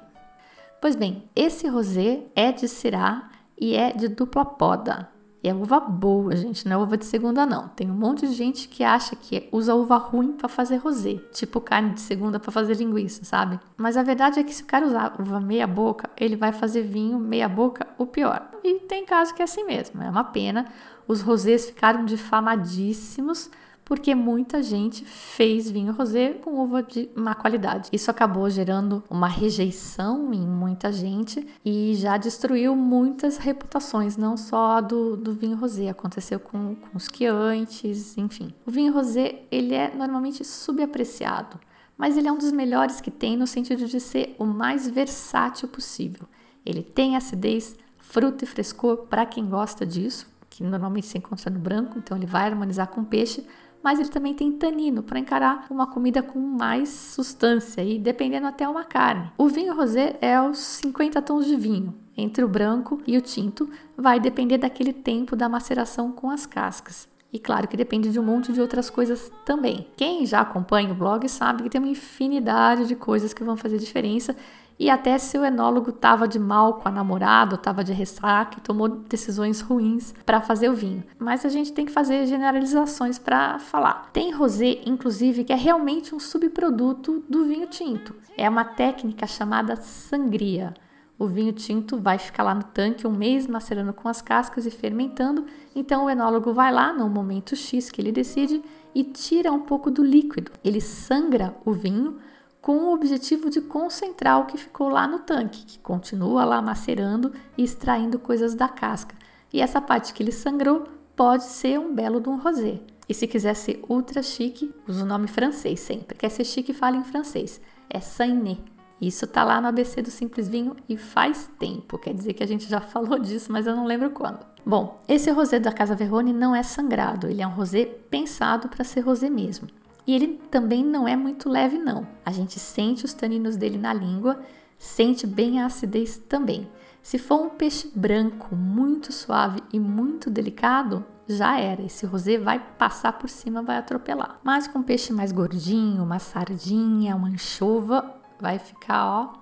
Pois 0.80 0.96
bem, 0.96 1.24
esse 1.36 1.68
rosé 1.68 2.24
é 2.34 2.50
de 2.50 2.66
Syrah 2.66 3.30
e 3.56 3.76
é 3.76 3.92
de 3.92 4.08
dupla 4.08 4.44
poda. 4.44 5.08
E 5.42 5.48
é 5.48 5.54
uva 5.54 5.78
boa, 5.78 6.34
gente, 6.34 6.66
não 6.66 6.80
é 6.80 6.82
uva 6.82 6.96
de 6.96 7.04
segunda 7.04 7.46
não. 7.46 7.68
Tem 7.68 7.88
um 7.88 7.94
monte 7.94 8.26
de 8.26 8.34
gente 8.34 8.66
que 8.66 8.82
acha 8.82 9.14
que 9.14 9.48
usa 9.52 9.72
uva 9.72 9.96
ruim 9.96 10.32
para 10.32 10.48
fazer 10.48 10.78
rosé, 10.78 11.14
tipo 11.32 11.60
carne 11.60 11.94
de 11.94 12.00
segunda 12.00 12.40
para 12.40 12.50
fazer 12.50 12.74
linguiça, 12.74 13.24
sabe? 13.24 13.60
Mas 13.76 13.96
a 13.96 14.02
verdade 14.02 14.40
é 14.40 14.42
que 14.42 14.52
se 14.52 14.64
o 14.64 14.66
cara 14.66 14.84
usar 14.84 15.14
uva 15.20 15.38
meia 15.38 15.66
boca, 15.66 16.10
ele 16.16 16.34
vai 16.34 16.52
fazer 16.52 16.82
vinho 16.82 17.20
meia 17.20 17.48
boca 17.48 17.86
o 17.96 18.04
pior. 18.04 18.50
E 18.64 18.80
tem 18.80 19.06
caso 19.06 19.32
que 19.32 19.40
é 19.40 19.44
assim 19.44 19.64
mesmo, 19.64 20.02
é 20.02 20.10
uma 20.10 20.24
pena. 20.24 20.66
Os 21.08 21.22
rosés 21.22 21.64
ficaram 21.64 22.04
difamadíssimos 22.04 23.50
porque 23.88 24.14
muita 24.14 24.62
gente 24.62 25.02
fez 25.06 25.70
vinho 25.70 25.94
rosé 25.94 26.34
com 26.34 26.62
uva 26.62 26.82
de 26.82 27.08
má 27.16 27.34
qualidade. 27.34 27.88
Isso 27.90 28.10
acabou 28.10 28.50
gerando 28.50 29.02
uma 29.08 29.26
rejeição 29.26 30.34
em 30.34 30.46
muita 30.46 30.92
gente 30.92 31.48
e 31.64 31.94
já 31.94 32.18
destruiu 32.18 32.76
muitas 32.76 33.38
reputações, 33.38 34.18
não 34.18 34.36
só 34.36 34.82
do, 34.82 35.16
do 35.16 35.32
vinho 35.32 35.56
rosé, 35.56 35.88
aconteceu 35.88 36.38
com, 36.38 36.74
com 36.74 36.94
os 36.98 37.08
quiantes, 37.08 38.18
enfim. 38.18 38.52
O 38.66 38.70
vinho 38.70 38.92
rosé, 38.92 39.40
ele 39.50 39.74
é 39.74 39.90
normalmente 39.94 40.44
subapreciado, 40.44 41.58
mas 41.96 42.18
ele 42.18 42.28
é 42.28 42.32
um 42.32 42.36
dos 42.36 42.52
melhores 42.52 43.00
que 43.00 43.10
tem 43.10 43.38
no 43.38 43.46
sentido 43.46 43.86
de 43.86 44.00
ser 44.00 44.36
o 44.38 44.44
mais 44.44 44.86
versátil 44.86 45.66
possível. 45.66 46.28
Ele 46.66 46.82
tem 46.82 47.16
acidez, 47.16 47.74
fruta 47.96 48.44
e 48.44 48.46
frescor 48.46 49.06
para 49.06 49.24
quem 49.24 49.48
gosta 49.48 49.86
disso, 49.86 50.26
que 50.48 50.62
normalmente 50.62 51.06
se 51.06 51.18
encontra 51.18 51.50
no 51.50 51.58
branco, 51.58 51.98
então 51.98 52.16
ele 52.16 52.26
vai 52.26 52.46
harmonizar 52.46 52.88
com 52.88 53.04
peixe, 53.04 53.46
mas 53.82 53.98
ele 53.98 54.08
também 54.08 54.34
tem 54.34 54.52
tanino 54.52 55.02
para 55.02 55.18
encarar 55.18 55.66
uma 55.70 55.86
comida 55.86 56.22
com 56.22 56.38
mais 56.38 56.88
substância 56.88 57.82
e 57.82 57.98
dependendo 57.98 58.46
até 58.46 58.68
uma 58.68 58.84
carne. 58.84 59.30
O 59.38 59.48
vinho 59.48 59.74
rosé 59.74 60.16
é 60.20 60.40
os 60.40 60.58
50 60.58 61.22
tons 61.22 61.46
de 61.46 61.56
vinho. 61.56 61.94
Entre 62.16 62.42
o 62.42 62.48
branco 62.48 63.00
e 63.06 63.16
o 63.16 63.20
tinto, 63.20 63.70
vai 63.96 64.18
depender 64.18 64.58
daquele 64.58 64.92
tempo 64.92 65.36
da 65.36 65.48
maceração 65.48 66.10
com 66.10 66.30
as 66.30 66.44
cascas. 66.44 67.08
E 67.32 67.38
claro 67.38 67.68
que 67.68 67.76
depende 67.76 68.10
de 68.10 68.18
um 68.18 68.24
monte 68.24 68.52
de 68.52 68.60
outras 68.60 68.88
coisas 68.90 69.30
também. 69.44 69.86
Quem 69.96 70.24
já 70.26 70.40
acompanha 70.40 70.90
o 70.90 70.94
blog 70.94 71.28
sabe 71.28 71.62
que 71.62 71.70
tem 71.70 71.80
uma 71.80 71.90
infinidade 71.90 72.86
de 72.86 72.96
coisas 72.96 73.34
que 73.34 73.44
vão 73.44 73.56
fazer 73.56 73.78
diferença 73.78 74.34
e 74.78 74.88
até 74.88 75.18
se 75.18 75.36
o 75.36 75.44
enólogo 75.44 75.90
estava 75.90 76.28
de 76.28 76.38
mal 76.38 76.74
com 76.74 76.88
a 76.88 76.92
namorada, 76.92 77.56
estava 77.56 77.82
de 77.82 77.92
ressaca 77.92 78.58
e 78.58 78.60
tomou 78.60 78.88
decisões 78.88 79.60
ruins 79.60 80.14
para 80.24 80.40
fazer 80.40 80.68
o 80.68 80.74
vinho. 80.74 81.02
Mas 81.18 81.44
a 81.44 81.48
gente 81.48 81.72
tem 81.72 81.84
que 81.84 81.92
fazer 81.92 82.26
generalizações 82.26 83.18
para 83.18 83.58
falar. 83.58 84.10
Tem 84.12 84.32
rosé, 84.32 84.80
inclusive, 84.86 85.42
que 85.42 85.52
é 85.52 85.56
realmente 85.56 86.14
um 86.14 86.20
subproduto 86.20 87.24
do 87.28 87.44
vinho 87.44 87.66
tinto. 87.66 88.14
É 88.36 88.48
uma 88.48 88.64
técnica 88.64 89.26
chamada 89.26 89.74
sangria. 89.76 90.72
O 91.18 91.26
vinho 91.26 91.52
tinto 91.52 91.98
vai 91.98 92.16
ficar 92.16 92.44
lá 92.44 92.54
no 92.54 92.62
tanque 92.62 93.04
um 93.04 93.10
mês 93.10 93.48
macerando 93.48 93.92
com 93.92 94.08
as 94.08 94.22
cascas 94.22 94.64
e 94.64 94.70
fermentando. 94.70 95.46
Então 95.74 96.04
o 96.04 96.10
enólogo 96.10 96.52
vai 96.52 96.72
lá 96.72 96.92
no 96.92 97.08
momento 97.08 97.56
X 97.56 97.90
que 97.90 98.00
ele 98.00 98.12
decide 98.12 98.62
e 98.94 99.02
tira 99.02 99.50
um 99.50 99.60
pouco 99.60 99.90
do 99.90 100.04
líquido. 100.04 100.52
Ele 100.64 100.80
sangra 100.80 101.56
o 101.64 101.72
vinho 101.72 102.18
com 102.60 102.76
o 102.76 102.92
objetivo 102.92 103.48
de 103.50 103.60
concentrar 103.60 104.40
o 104.40 104.46
que 104.46 104.58
ficou 104.58 104.88
lá 104.88 105.06
no 105.06 105.20
tanque, 105.20 105.64
que 105.64 105.78
continua 105.78 106.44
lá 106.44 106.60
macerando 106.60 107.32
e 107.56 107.64
extraindo 107.64 108.18
coisas 108.18 108.54
da 108.54 108.68
casca. 108.68 109.14
E 109.52 109.60
essa 109.60 109.80
parte 109.80 110.12
que 110.12 110.22
ele 110.22 110.32
sangrou 110.32 110.84
pode 111.16 111.44
ser 111.44 111.78
um 111.78 111.94
belo 111.94 112.20
de 112.20 112.28
um 112.28 112.36
rosé. 112.36 112.80
E 113.08 113.14
se 113.14 113.26
quiser 113.26 113.54
ser 113.54 113.82
ultra 113.88 114.22
chique, 114.22 114.74
usa 114.86 115.02
o 115.02 115.06
nome 115.06 115.28
francês 115.28 115.80
sempre. 115.80 116.16
Quer 116.16 116.28
ser 116.28 116.44
chique, 116.44 116.74
fala 116.74 116.96
em 116.96 117.04
francês. 117.04 117.60
É 117.88 118.00
Sainé. 118.00 118.58
Isso 119.00 119.26
tá 119.26 119.44
lá 119.44 119.60
no 119.60 119.68
ABC 119.68 120.02
do 120.02 120.10
Simples 120.10 120.48
Vinho 120.48 120.76
e 120.88 120.96
faz 120.96 121.48
tempo. 121.58 121.96
Quer 121.96 122.12
dizer 122.12 122.34
que 122.34 122.42
a 122.42 122.46
gente 122.46 122.68
já 122.68 122.80
falou 122.82 123.18
disso, 123.18 123.50
mas 123.50 123.66
eu 123.66 123.74
não 123.74 123.86
lembro 123.86 124.10
quando. 124.10 124.44
Bom, 124.66 125.00
esse 125.08 125.30
rosé 125.30 125.58
da 125.58 125.72
Casa 125.72 125.94
Verrone 125.94 126.32
não 126.32 126.54
é 126.54 126.62
sangrado, 126.62 127.28
ele 127.28 127.40
é 127.40 127.46
um 127.46 127.54
rosé 127.54 127.86
pensado 127.86 128.68
para 128.68 128.84
ser 128.84 129.00
rosé 129.00 129.30
mesmo. 129.30 129.66
E 130.08 130.14
ele 130.14 130.40
também 130.50 130.82
não 130.82 131.06
é 131.06 131.14
muito 131.14 131.50
leve, 131.50 131.76
não. 131.76 132.08
A 132.24 132.32
gente 132.32 132.58
sente 132.58 133.04
os 133.04 133.12
taninos 133.12 133.58
dele 133.58 133.76
na 133.76 133.92
língua, 133.92 134.40
sente 134.78 135.26
bem 135.26 135.60
a 135.60 135.66
acidez 135.66 136.16
também. 136.16 136.66
Se 137.02 137.18
for 137.18 137.42
um 137.42 137.50
peixe 137.50 137.92
branco 137.94 138.56
muito 138.56 139.12
suave 139.12 139.60
e 139.70 139.78
muito 139.78 140.30
delicado, 140.30 141.04
já 141.28 141.60
era. 141.60 141.82
Esse 141.82 142.06
rosé 142.06 142.38
vai 142.38 142.58
passar 142.58 143.12
por 143.18 143.28
cima, 143.28 143.62
vai 143.62 143.76
atropelar. 143.76 144.40
Mas 144.42 144.66
com 144.66 144.82
peixe 144.82 145.12
mais 145.12 145.30
gordinho, 145.30 146.02
uma 146.02 146.18
sardinha, 146.18 147.14
uma 147.14 147.28
anchova, 147.28 148.14
vai 148.40 148.58
ficar 148.58 149.04
ó 149.06 149.32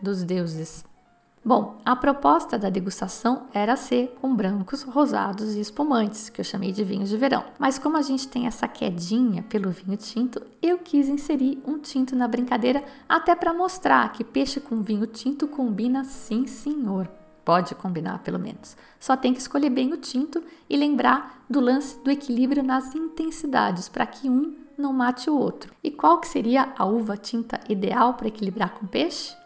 dos 0.00 0.22
deuses. 0.22 0.84
Bom, 1.46 1.76
a 1.84 1.94
proposta 1.94 2.58
da 2.58 2.70
degustação 2.70 3.48
era 3.52 3.76
ser 3.76 4.16
com 4.18 4.34
brancos, 4.34 4.82
rosados 4.82 5.54
e 5.54 5.60
espumantes, 5.60 6.30
que 6.30 6.40
eu 6.40 6.44
chamei 6.44 6.72
de 6.72 6.82
vinhos 6.82 7.10
de 7.10 7.18
verão. 7.18 7.44
Mas 7.58 7.78
como 7.78 7.98
a 7.98 8.02
gente 8.02 8.26
tem 8.26 8.46
essa 8.46 8.66
quedinha 8.66 9.42
pelo 9.42 9.70
vinho 9.70 9.94
tinto, 9.98 10.40
eu 10.62 10.78
quis 10.78 11.06
inserir 11.06 11.62
um 11.66 11.78
tinto 11.78 12.16
na 12.16 12.26
brincadeira 12.26 12.82
até 13.06 13.34
para 13.34 13.52
mostrar 13.52 14.10
que 14.12 14.24
peixe 14.24 14.58
com 14.58 14.80
vinho 14.80 15.06
tinto 15.06 15.46
combina 15.46 16.02
sim, 16.02 16.46
senhor. 16.46 17.06
Pode 17.44 17.74
combinar, 17.74 18.20
pelo 18.20 18.38
menos. 18.38 18.74
Só 18.98 19.14
tem 19.14 19.34
que 19.34 19.40
escolher 19.40 19.68
bem 19.68 19.92
o 19.92 19.98
tinto 19.98 20.42
e 20.66 20.78
lembrar 20.78 21.44
do 21.50 21.60
lance 21.60 22.02
do 22.02 22.10
equilíbrio 22.10 22.62
nas 22.62 22.94
intensidades, 22.94 23.86
para 23.86 24.06
que 24.06 24.30
um 24.30 24.56
não 24.78 24.94
mate 24.94 25.28
o 25.28 25.36
outro. 25.36 25.74
E 25.84 25.90
qual 25.90 26.18
que 26.20 26.26
seria 26.26 26.72
a 26.74 26.86
uva 26.86 27.18
tinta 27.18 27.60
ideal 27.68 28.14
para 28.14 28.28
equilibrar 28.28 28.72
com 28.72 28.86
peixe? 28.86 29.36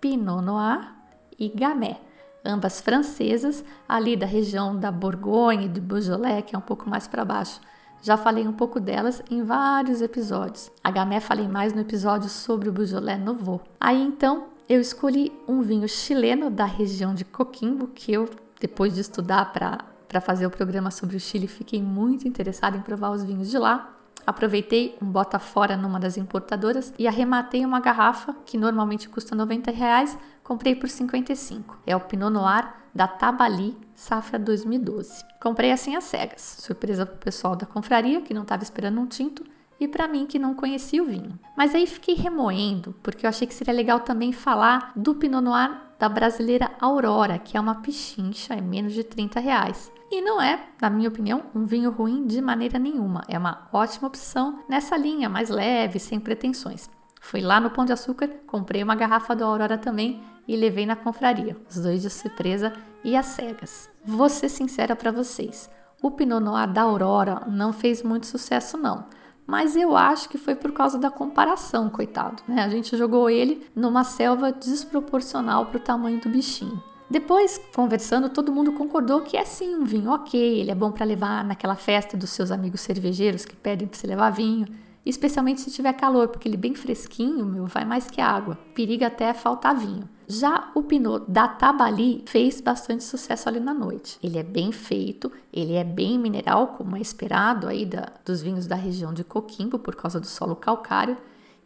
Pinot 0.00 0.42
Noir 0.42 0.97
e 1.38 1.48
Gamay, 1.48 1.96
ambas 2.44 2.80
francesas, 2.80 3.64
ali 3.88 4.16
da 4.16 4.26
região 4.26 4.76
da 4.76 4.90
Borgonha 4.90 5.66
e 5.66 5.68
de 5.68 5.80
Beaujolais, 5.80 6.44
que 6.46 6.56
é 6.56 6.58
um 6.58 6.62
pouco 6.62 6.88
mais 6.88 7.06
para 7.06 7.24
baixo. 7.24 7.60
Já 8.00 8.16
falei 8.16 8.46
um 8.46 8.52
pouco 8.52 8.78
delas 8.78 9.22
em 9.30 9.42
vários 9.42 10.00
episódios. 10.00 10.70
A 10.82 10.90
Gamay 10.90 11.20
falei 11.20 11.48
mais 11.48 11.72
no 11.72 11.80
episódio 11.80 12.28
sobre 12.28 12.68
o 12.68 12.72
Beaujolais 12.72 13.20
Nouveau. 13.20 13.60
Aí 13.80 14.00
então 14.00 14.46
eu 14.68 14.80
escolhi 14.80 15.32
um 15.48 15.62
vinho 15.62 15.88
chileno 15.88 16.50
da 16.50 16.64
região 16.64 17.14
de 17.14 17.24
Coquimbo, 17.24 17.88
que 17.88 18.12
eu, 18.12 18.28
depois 18.60 18.94
de 18.94 19.00
estudar 19.00 19.52
para 19.52 20.20
fazer 20.20 20.46
o 20.46 20.50
programa 20.50 20.90
sobre 20.90 21.16
o 21.16 21.20
Chile, 21.20 21.46
fiquei 21.46 21.82
muito 21.82 22.28
interessada 22.28 22.76
em 22.76 22.82
provar 22.82 23.10
os 23.10 23.24
vinhos 23.24 23.50
de 23.50 23.58
lá. 23.58 23.94
Aproveitei 24.26 24.94
um 25.00 25.06
bota 25.06 25.38
fora 25.38 25.74
numa 25.74 25.98
das 25.98 26.18
importadoras 26.18 26.92
e 26.98 27.08
arrematei 27.08 27.64
uma 27.64 27.80
garrafa 27.80 28.36
que 28.44 28.58
normalmente 28.58 29.08
custa 29.08 29.34
90 29.34 29.70
reais, 29.70 30.18
comprei 30.48 30.74
por 30.74 30.88
55. 30.88 31.78
É 31.86 31.94
o 31.94 32.00
Pinot 32.00 32.32
Noir 32.32 32.72
da 32.94 33.06
Tabali, 33.06 33.76
safra 33.94 34.38
2012. 34.38 35.22
Comprei 35.38 35.70
assim 35.70 35.94
às 35.94 36.04
cegas, 36.04 36.56
surpresa 36.60 37.04
para 37.04 37.16
o 37.16 37.18
pessoal 37.18 37.54
da 37.54 37.66
confraria 37.66 38.22
que 38.22 38.32
não 38.32 38.42
estava 38.42 38.62
esperando 38.62 38.98
um 38.98 39.06
tinto 39.06 39.44
e 39.78 39.86
para 39.86 40.08
mim 40.08 40.24
que 40.24 40.38
não 40.38 40.54
conhecia 40.54 41.02
o 41.02 41.06
vinho. 41.06 41.38
Mas 41.54 41.74
aí 41.74 41.86
fiquei 41.86 42.14
remoendo, 42.14 42.94
porque 43.02 43.26
eu 43.26 43.28
achei 43.28 43.46
que 43.46 43.52
seria 43.52 43.74
legal 43.74 44.00
também 44.00 44.32
falar 44.32 44.90
do 44.96 45.14
Pinot 45.14 45.42
Noir 45.42 45.82
da 45.98 46.08
brasileira 46.08 46.70
Aurora, 46.80 47.38
que 47.38 47.54
é 47.54 47.60
uma 47.60 47.82
pichincha, 47.82 48.54
é 48.54 48.60
menos 48.60 48.94
de 48.94 49.04
30 49.04 49.40
reais. 49.40 49.92
E 50.10 50.22
não 50.22 50.40
é, 50.40 50.64
na 50.80 50.88
minha 50.88 51.10
opinião, 51.10 51.42
um 51.54 51.66
vinho 51.66 51.90
ruim 51.90 52.26
de 52.26 52.40
maneira 52.40 52.78
nenhuma. 52.78 53.22
É 53.28 53.36
uma 53.36 53.68
ótima 53.70 54.08
opção 54.08 54.60
nessa 54.66 54.96
linha 54.96 55.28
mais 55.28 55.50
leve, 55.50 55.98
sem 55.98 56.18
pretensões. 56.18 56.88
Fui 57.28 57.42
lá 57.42 57.60
no 57.60 57.68
Pão 57.68 57.84
de 57.84 57.92
Açúcar, 57.92 58.30
comprei 58.46 58.82
uma 58.82 58.94
garrafa 58.94 59.36
do 59.36 59.44
Aurora 59.44 59.76
também 59.76 60.22
e 60.48 60.56
levei 60.56 60.86
na 60.86 60.96
confraria, 60.96 61.54
os 61.68 61.76
dois 61.76 62.00
de 62.00 62.08
surpresa 62.08 62.72
e 63.04 63.14
as 63.14 63.26
cegas. 63.26 63.90
Vou 64.02 64.30
ser 64.30 64.48
sincera 64.48 64.96
para 64.96 65.12
vocês, 65.12 65.68
o 66.02 66.10
Pinot 66.10 66.42
Noir 66.42 66.72
da 66.72 66.80
Aurora 66.80 67.42
não 67.46 67.70
fez 67.70 68.02
muito 68.02 68.24
sucesso 68.24 68.78
não, 68.78 69.04
mas 69.46 69.76
eu 69.76 69.94
acho 69.94 70.26
que 70.30 70.38
foi 70.38 70.54
por 70.54 70.72
causa 70.72 70.98
da 70.98 71.10
comparação, 71.10 71.90
coitado. 71.90 72.42
Né? 72.48 72.62
A 72.62 72.68
gente 72.70 72.96
jogou 72.96 73.28
ele 73.28 73.68
numa 73.76 74.04
selva 74.04 74.50
desproporcional 74.50 75.66
para 75.66 75.76
o 75.76 75.80
tamanho 75.80 76.22
do 76.22 76.30
bichinho. 76.30 76.82
Depois, 77.10 77.60
conversando, 77.76 78.30
todo 78.30 78.50
mundo 78.50 78.72
concordou 78.72 79.20
que 79.20 79.36
é 79.36 79.44
sim 79.44 79.74
um 79.74 79.84
vinho 79.84 80.10
ok, 80.12 80.40
ele 80.60 80.70
é 80.70 80.74
bom 80.74 80.90
para 80.90 81.04
levar 81.04 81.44
naquela 81.44 81.76
festa 81.76 82.16
dos 82.16 82.30
seus 82.30 82.50
amigos 82.50 82.80
cervejeiros 82.80 83.44
que 83.44 83.54
pedem 83.54 83.86
para 83.86 83.98
você 83.98 84.06
levar 84.06 84.30
vinho, 84.30 84.66
especialmente 85.10 85.60
se 85.60 85.70
tiver 85.70 85.92
calor, 85.94 86.28
porque 86.28 86.48
ele 86.48 86.56
bem 86.56 86.74
fresquinho, 86.74 87.44
meu, 87.44 87.66
vai 87.66 87.84
mais 87.84 88.08
que 88.08 88.20
água. 88.20 88.58
Periga 88.74 89.06
até 89.06 89.32
faltar 89.32 89.76
vinho. 89.76 90.08
Já 90.26 90.70
o 90.74 90.82
Pinot 90.82 91.24
da 91.26 91.48
Tabali 91.48 92.22
fez 92.26 92.60
bastante 92.60 93.02
sucesso 93.02 93.48
ali 93.48 93.60
na 93.60 93.72
noite. 93.72 94.18
Ele 94.22 94.38
é 94.38 94.42
bem 94.42 94.72
feito, 94.72 95.32
ele 95.52 95.74
é 95.74 95.84
bem 95.84 96.18
mineral, 96.18 96.68
como 96.68 96.96
é 96.96 97.00
esperado 97.00 97.66
aí 97.66 97.86
da, 97.86 98.12
dos 98.24 98.42
vinhos 98.42 98.66
da 98.66 98.76
região 98.76 99.12
de 99.14 99.24
Coquimbo 99.24 99.78
por 99.78 99.96
causa 99.96 100.20
do 100.20 100.26
solo 100.26 100.54
calcário 100.54 101.16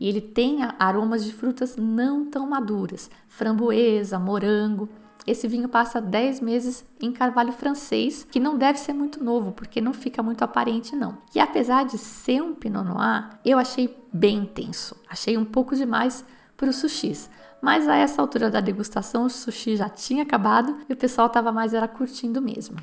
e 0.03 0.09
ele 0.09 0.21
tem 0.21 0.59
aromas 0.81 1.25
de 1.25 1.33
frutas 1.33 1.77
não 1.77 2.25
tão 2.25 2.45
maduras, 2.45 3.09
framboesa, 3.29 4.19
morango. 4.19 4.89
Esse 5.27 5.47
vinho 5.47 5.69
passa 5.69 6.01
10 6.01 6.41
meses 6.41 6.85
em 7.01 7.13
carvalho 7.13 7.53
francês, 7.53 8.27
que 8.31 8.41
não 8.41 8.59
deve 8.59 8.79
ser 8.79 8.93
muito 8.93 9.23
novo, 9.23 9.53
porque 9.53 9.81
não 9.81 9.93
fica 9.93 10.23
muito 10.23 10.43
aparente 10.43 10.97
não. 10.97 11.19
E 11.35 11.39
apesar 11.39 11.85
de 11.85 11.97
ser 11.99 12.43
um 12.43 12.55
Pinot 12.55 12.85
Noir, 12.85 13.31
eu 13.45 13.59
achei 13.59 13.97
bem 14.13 14.39
intenso. 14.39 14.97
Achei 15.09 15.39
um 15.39 15.45
pouco 15.45 15.77
demais 15.77 16.25
para 16.57 16.71
os 16.71 16.77
sushis. 16.77 17.31
Mas 17.61 17.89
a 17.89 17.95
essa 17.95 18.21
altura 18.21 18.51
da 18.51 18.61
degustação, 18.61 19.27
o 19.27 19.31
sushi 19.31 19.77
já 19.77 19.89
tinha 19.89 20.25
acabado 20.25 20.79
e 20.89 20.93
o 20.93 20.97
pessoal 20.97 21.29
estava 21.29 21.53
mais 21.53 21.73
era 21.73 21.87
curtindo 21.87 22.43
mesmo. 22.43 22.77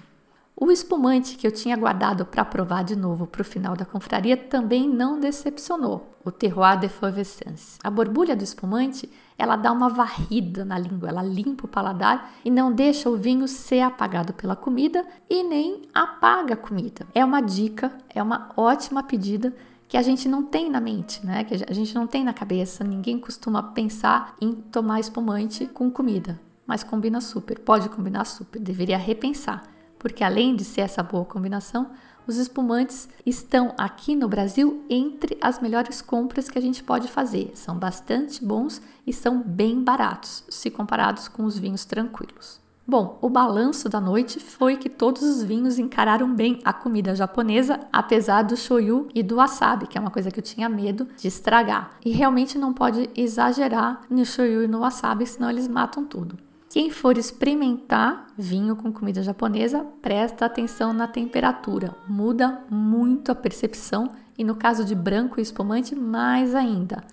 O 0.62 0.72
espumante 0.72 1.38
que 1.38 1.48
eu 1.48 1.52
tinha 1.52 1.78
guardado 1.78 2.26
para 2.26 2.44
provar 2.44 2.84
de 2.84 2.94
novo 2.94 3.26
para 3.26 3.42
o 3.42 3.46
final 3.46 3.78
da 3.78 3.86
confraria 3.86 4.36
também 4.36 4.90
não 4.90 5.18
decepcionou, 5.18 6.14
o 6.24 6.32
Terroir 6.32 6.78
de 6.78 6.90
Fauversance. 6.90 7.80
A 7.82 7.90
borbulha 7.90 8.36
do 8.36 8.44
espumante, 8.44 9.10
ela 9.40 9.56
dá 9.56 9.72
uma 9.72 9.88
varrida 9.88 10.66
na 10.66 10.78
língua, 10.78 11.08
ela 11.08 11.24
limpa 11.24 11.66
o 11.66 11.70
paladar 11.70 12.34
e 12.44 12.52
não 12.52 12.74
deixa 12.74 13.10
o 13.10 13.16
vinho 13.16 13.48
ser 13.48 13.80
apagado 13.80 14.34
pela 14.34 14.54
comida 14.54 15.06
e 15.30 15.42
nem 15.44 15.84
apaga 15.94 16.56
a 16.56 16.58
comida. 16.58 17.08
É 17.16 17.24
uma 17.24 17.40
dica, 17.40 17.98
é 18.14 18.22
uma 18.22 18.52
ótima 18.58 19.02
pedida 19.02 19.56
que 19.88 19.96
a 19.96 20.02
gente 20.02 20.28
não 20.28 20.44
tem 20.44 20.70
na 20.70 20.82
mente, 20.82 21.26
né? 21.26 21.46
Que 21.46 21.56
a 21.68 21.74
gente 21.74 21.96
não 21.96 22.06
tem 22.06 22.22
na 22.24 22.34
cabeça. 22.34 22.84
Ninguém 22.84 23.18
costuma 23.18 23.64
pensar 23.64 24.36
em 24.42 24.52
tomar 24.52 25.00
espumante 25.00 25.66
com 25.66 25.90
comida, 25.90 26.40
mas 26.68 26.84
combina 26.84 27.22
super, 27.22 27.58
pode 27.60 27.88
combinar 27.88 28.26
super, 28.26 28.60
deveria 28.60 28.98
repensar 28.98 29.64
porque 30.00 30.24
além 30.24 30.56
de 30.56 30.64
ser 30.64 30.82
essa 30.82 31.04
boa 31.04 31.26
combinação, 31.26 31.92
os 32.26 32.38
espumantes 32.38 33.10
estão 33.26 33.74
aqui 33.78 34.16
no 34.16 34.28
Brasil 34.28 34.84
entre 34.90 35.38
as 35.42 35.60
melhores 35.60 36.02
compras 36.02 36.50
que 36.50 36.58
a 36.58 36.62
gente 36.62 36.84
pode 36.84 37.08
fazer. 37.08 37.52
São 37.56 37.76
bastante 37.76 38.44
bons 38.44 38.82
e 39.06 39.12
são 39.12 39.42
bem 39.42 39.84
baratos 39.84 40.44
se 40.50 40.70
comparados 40.70 41.28
com 41.28 41.44
os 41.44 41.58
vinhos 41.58 41.86
tranquilos. 41.86 42.60
Bom, 42.90 43.20
o 43.22 43.30
balanço 43.30 43.88
da 43.88 44.02
noite 44.02 44.40
foi 44.40 44.76
que 44.76 44.90
todos 44.90 45.22
os 45.22 45.44
vinhos 45.44 45.78
encararam 45.78 46.34
bem 46.34 46.60
a 46.66 46.74
comida 46.74 47.14
japonesa, 47.14 47.80
apesar 47.94 48.42
do 48.42 48.58
shoyu 48.58 49.08
e 49.14 49.22
do 49.22 49.36
wasabi, 49.36 49.86
que 49.86 49.96
é 49.96 50.02
uma 50.02 50.10
coisa 50.10 50.32
que 50.32 50.40
eu 50.40 50.44
tinha 50.44 50.68
medo 50.68 51.08
de 51.16 51.28
estragar. 51.28 51.92
E 52.04 52.10
realmente 52.10 52.58
não 52.58 52.74
pode 52.74 53.08
exagerar 53.16 54.02
no 54.10 54.26
shoyu 54.26 54.64
e 54.64 54.68
no 54.68 54.80
wasabi, 54.80 55.28
senão 55.28 55.52
eles 55.52 55.68
matam 55.68 56.04
tudo. 56.04 56.36
Quem 56.70 56.92
for 56.92 57.18
experimentar 57.18 58.28
vinho 58.38 58.76
com 58.76 58.94
comida 58.94 59.24
japonesa, 59.24 59.84
presta 60.04 60.46
atenção 60.46 60.94
na 60.94 61.08
temperatura. 61.08 61.96
Muda 62.08 62.64
muito 62.70 63.32
a 63.32 63.36
percepção 63.36 64.12
e 64.38 64.44
no 64.44 64.54
caso 64.54 64.86
de 64.86 64.94
branco 64.94 65.40
e 65.40 65.44
espumante, 65.44 65.96
mais 65.96 66.54
ainda. 66.54 67.04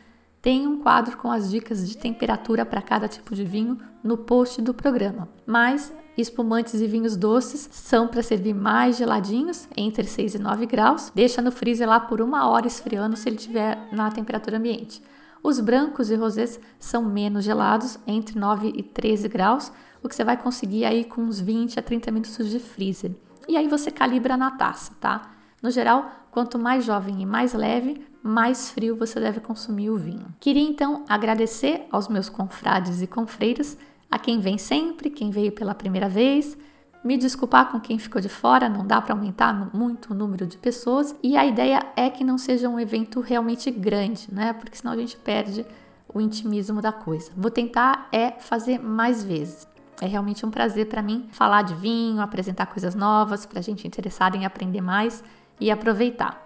Tem 0.42 0.66
um 0.66 0.78
quadro 0.80 1.16
com 1.16 1.30
as 1.30 1.50
dicas 1.50 1.88
de 1.88 1.96
temperatura 1.96 2.66
para 2.66 2.82
cada 2.82 3.08
tipo 3.08 3.34
de 3.34 3.44
vinho 3.44 3.78
no 4.04 4.18
post 4.18 4.60
do 4.60 4.74
programa. 4.74 5.26
Mas 5.46 5.90
espumantes 6.18 6.74
e 6.74 6.86
vinhos 6.86 7.16
doces 7.16 7.66
são 7.72 8.08
para 8.08 8.22
servir 8.22 8.54
mais 8.54 8.98
geladinhos, 8.98 9.66
entre 9.74 10.04
6 10.04 10.34
e 10.34 10.38
9 10.38 10.66
graus. 10.66 11.10
Deixa 11.14 11.40
no 11.40 11.50
freezer 11.50 11.88
lá 11.88 11.98
por 11.98 12.20
uma 12.20 12.46
hora 12.46 12.66
esfriando 12.66 13.16
se 13.16 13.26
ele 13.26 13.36
estiver 13.36 13.88
na 13.90 14.10
temperatura 14.10 14.58
ambiente. 14.58 15.02
Os 15.46 15.60
brancos 15.60 16.10
e 16.10 16.16
rosés 16.16 16.58
são 16.76 17.04
menos 17.04 17.44
gelados, 17.44 18.00
entre 18.04 18.36
9 18.36 18.72
e 18.74 18.82
13 18.82 19.28
graus, 19.28 19.70
o 20.02 20.08
que 20.08 20.16
você 20.16 20.24
vai 20.24 20.36
conseguir 20.36 20.84
aí 20.84 21.04
com 21.04 21.20
uns 21.20 21.38
20 21.38 21.78
a 21.78 21.82
30 21.82 22.10
minutos 22.10 22.50
de 22.50 22.58
freezer. 22.58 23.12
E 23.46 23.56
aí 23.56 23.68
você 23.68 23.92
calibra 23.92 24.36
na 24.36 24.50
taça, 24.50 24.92
tá? 25.00 25.30
No 25.62 25.70
geral, 25.70 26.10
quanto 26.32 26.58
mais 26.58 26.84
jovem 26.84 27.22
e 27.22 27.24
mais 27.24 27.54
leve, 27.54 28.04
mais 28.24 28.72
frio 28.72 28.96
você 28.96 29.20
deve 29.20 29.38
consumir 29.38 29.88
o 29.88 29.96
vinho. 29.96 30.34
Queria 30.40 30.68
então 30.68 31.04
agradecer 31.08 31.86
aos 31.92 32.08
meus 32.08 32.28
confrades 32.28 33.00
e 33.00 33.06
confreiras, 33.06 33.78
a 34.10 34.18
quem 34.18 34.40
vem 34.40 34.58
sempre, 34.58 35.10
quem 35.10 35.30
veio 35.30 35.52
pela 35.52 35.76
primeira 35.76 36.08
vez, 36.08 36.58
me 37.04 37.16
desculpar 37.16 37.70
com 37.70 37.80
quem 37.80 37.98
ficou 37.98 38.20
de 38.20 38.28
fora, 38.28 38.68
não 38.68 38.86
dá 38.86 39.00
para 39.00 39.14
aumentar 39.14 39.52
muito 39.74 40.12
o 40.12 40.14
número 40.14 40.46
de 40.46 40.58
pessoas 40.58 41.14
e 41.22 41.36
a 41.36 41.46
ideia 41.46 41.80
é 41.96 42.10
que 42.10 42.24
não 42.24 42.36
seja 42.36 42.68
um 42.68 42.80
evento 42.80 43.20
realmente 43.20 43.70
grande, 43.70 44.28
né? 44.32 44.52
Porque 44.52 44.76
senão 44.76 44.92
a 44.92 44.96
gente 44.96 45.16
perde 45.16 45.64
o 46.12 46.20
intimismo 46.20 46.80
da 46.80 46.92
coisa. 46.92 47.30
Vou 47.36 47.50
tentar 47.50 48.08
é 48.10 48.32
fazer 48.32 48.78
mais 48.78 49.22
vezes. 49.22 49.68
É 50.00 50.06
realmente 50.06 50.44
um 50.44 50.50
prazer 50.50 50.86
para 50.86 51.00
mim 51.00 51.28
falar 51.30 51.62
de 51.62 51.74
vinho, 51.74 52.20
apresentar 52.20 52.66
coisas 52.66 52.94
novas 52.94 53.46
para 53.46 53.60
a 53.60 53.62
gente 53.62 53.86
interessada 53.86 54.36
em 54.36 54.44
aprender 54.44 54.80
mais 54.80 55.22
e 55.60 55.70
aproveitar. 55.70 56.42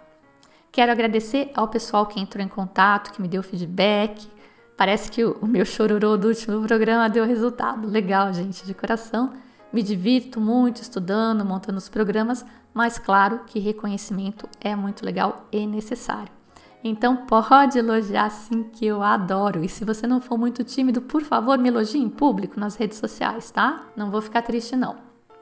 Quero 0.71 0.93
agradecer 0.93 1.51
ao 1.55 1.67
pessoal 1.67 2.07
que 2.07 2.21
entrou 2.21 2.45
em 2.45 2.49
contato, 2.49 3.13
que 3.13 3.21
me 3.21 3.27
deu 3.27 3.43
feedback. 3.43 4.29
Parece 4.77 5.11
que 5.11 5.25
o 5.25 5.47
meu 5.47 5.65
chororô 5.65 6.17
do 6.17 6.29
último 6.29 6.63
programa 6.63 7.09
deu 7.09 7.27
resultado. 7.27 7.89
Legal, 7.89 8.33
gente, 8.33 8.65
de 8.65 8.73
coração. 8.73 9.33
Me 9.73 9.83
divirto 9.83 10.41
muito 10.41 10.83
estudando, 10.83 11.45
montando 11.45 11.79
os 11.79 11.89
programas, 11.89 12.45
mas 12.75 12.99
claro 12.99 13.41
que 13.47 13.59
reconhecimento 13.59 14.49
é 14.61 14.75
muito 14.75 15.05
legal 15.05 15.47
e 15.53 15.67
necessário. 15.67 16.33
Então 16.83 17.17
pode 17.17 17.79
elogiar 17.79 18.31
sim 18.31 18.65
que 18.65 18.87
eu 18.87 19.03
adoro. 19.03 19.63
E 19.63 19.69
se 19.69 19.85
você 19.85 20.07
não 20.07 20.21
for 20.21 20.39
muito 20.39 20.65
tímido, 20.65 21.03
por 21.03 21.23
favor, 21.23 21.59
me 21.59 21.69
elogie 21.69 21.99
em 21.99 22.09
público 22.09 22.59
nas 22.59 22.75
redes 22.75 22.99
sociais, 22.99 23.51
tá? 23.51 23.85
Não 23.95 24.11
vou 24.11 24.21
ficar 24.21 24.43
triste 24.43 24.75
não. 24.75 24.97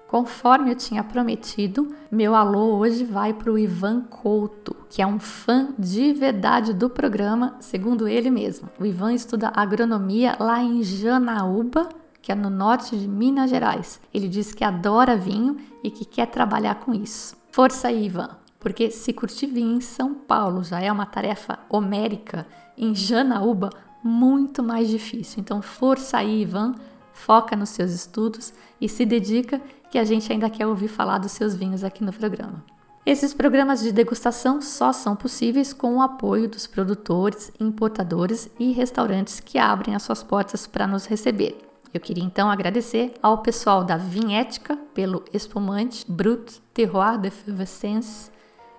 Conforme 0.08 0.70
eu 0.70 0.74
tinha 0.74 1.04
prometido, 1.04 1.94
meu 2.10 2.34
alô 2.34 2.78
hoje 2.78 3.04
vai 3.04 3.34
para 3.34 3.52
o 3.52 3.58
Ivan 3.58 4.00
Couto, 4.00 4.74
que 4.88 5.02
é 5.02 5.06
um 5.06 5.20
fã 5.20 5.68
de 5.78 6.14
verdade 6.14 6.72
do 6.72 6.88
programa, 6.88 7.56
segundo 7.60 8.08
ele 8.08 8.30
mesmo. 8.30 8.70
O 8.80 8.86
Ivan 8.86 9.12
estuda 9.12 9.52
agronomia 9.54 10.34
lá 10.40 10.62
em 10.62 10.82
Janaúba, 10.82 11.90
que 12.28 12.32
é 12.32 12.34
no 12.34 12.50
norte 12.50 12.94
de 12.94 13.08
Minas 13.08 13.48
Gerais. 13.48 13.98
Ele 14.12 14.28
diz 14.28 14.52
que 14.52 14.62
adora 14.62 15.16
vinho 15.16 15.56
e 15.82 15.90
que 15.90 16.04
quer 16.04 16.26
trabalhar 16.26 16.74
com 16.74 16.92
isso. 16.92 17.34
Força 17.50 17.88
aí, 17.88 18.04
Ivan, 18.04 18.36
porque 18.60 18.90
se 18.90 19.14
curtir 19.14 19.46
vinho 19.46 19.78
em 19.78 19.80
São 19.80 20.12
Paulo 20.12 20.62
já 20.62 20.78
é 20.78 20.92
uma 20.92 21.06
tarefa 21.06 21.58
homérica, 21.70 22.46
em 22.76 22.94
Janaúba, 22.94 23.70
muito 24.04 24.62
mais 24.62 24.90
difícil. 24.90 25.40
Então, 25.40 25.62
força 25.62 26.18
aí, 26.18 26.42
Ivan, 26.42 26.74
foca 27.14 27.56
nos 27.56 27.70
seus 27.70 27.92
estudos 27.92 28.52
e 28.78 28.90
se 28.90 29.06
dedica 29.06 29.58
que 29.90 29.98
a 29.98 30.04
gente 30.04 30.30
ainda 30.30 30.50
quer 30.50 30.66
ouvir 30.66 30.88
falar 30.88 31.16
dos 31.16 31.32
seus 31.32 31.54
vinhos 31.54 31.82
aqui 31.82 32.04
no 32.04 32.12
programa. 32.12 32.62
Esses 33.06 33.32
programas 33.32 33.80
de 33.80 33.90
degustação 33.90 34.60
só 34.60 34.92
são 34.92 35.16
possíveis 35.16 35.72
com 35.72 35.96
o 35.96 36.02
apoio 36.02 36.46
dos 36.46 36.66
produtores, 36.66 37.50
importadores 37.58 38.50
e 38.60 38.70
restaurantes 38.72 39.40
que 39.40 39.56
abrem 39.56 39.94
as 39.94 40.02
suas 40.02 40.22
portas 40.22 40.66
para 40.66 40.86
nos 40.86 41.06
receber. 41.06 41.67
Eu 41.92 42.00
queria 42.00 42.24
então 42.24 42.50
agradecer 42.50 43.14
ao 43.22 43.38
pessoal 43.38 43.82
da 43.82 43.96
Vinhética 43.96 44.76
pelo 44.92 45.24
espumante 45.32 46.04
Brut 46.10 46.60
Terroir 46.74 47.18
de 47.18 47.30
Fevescence 47.30 48.30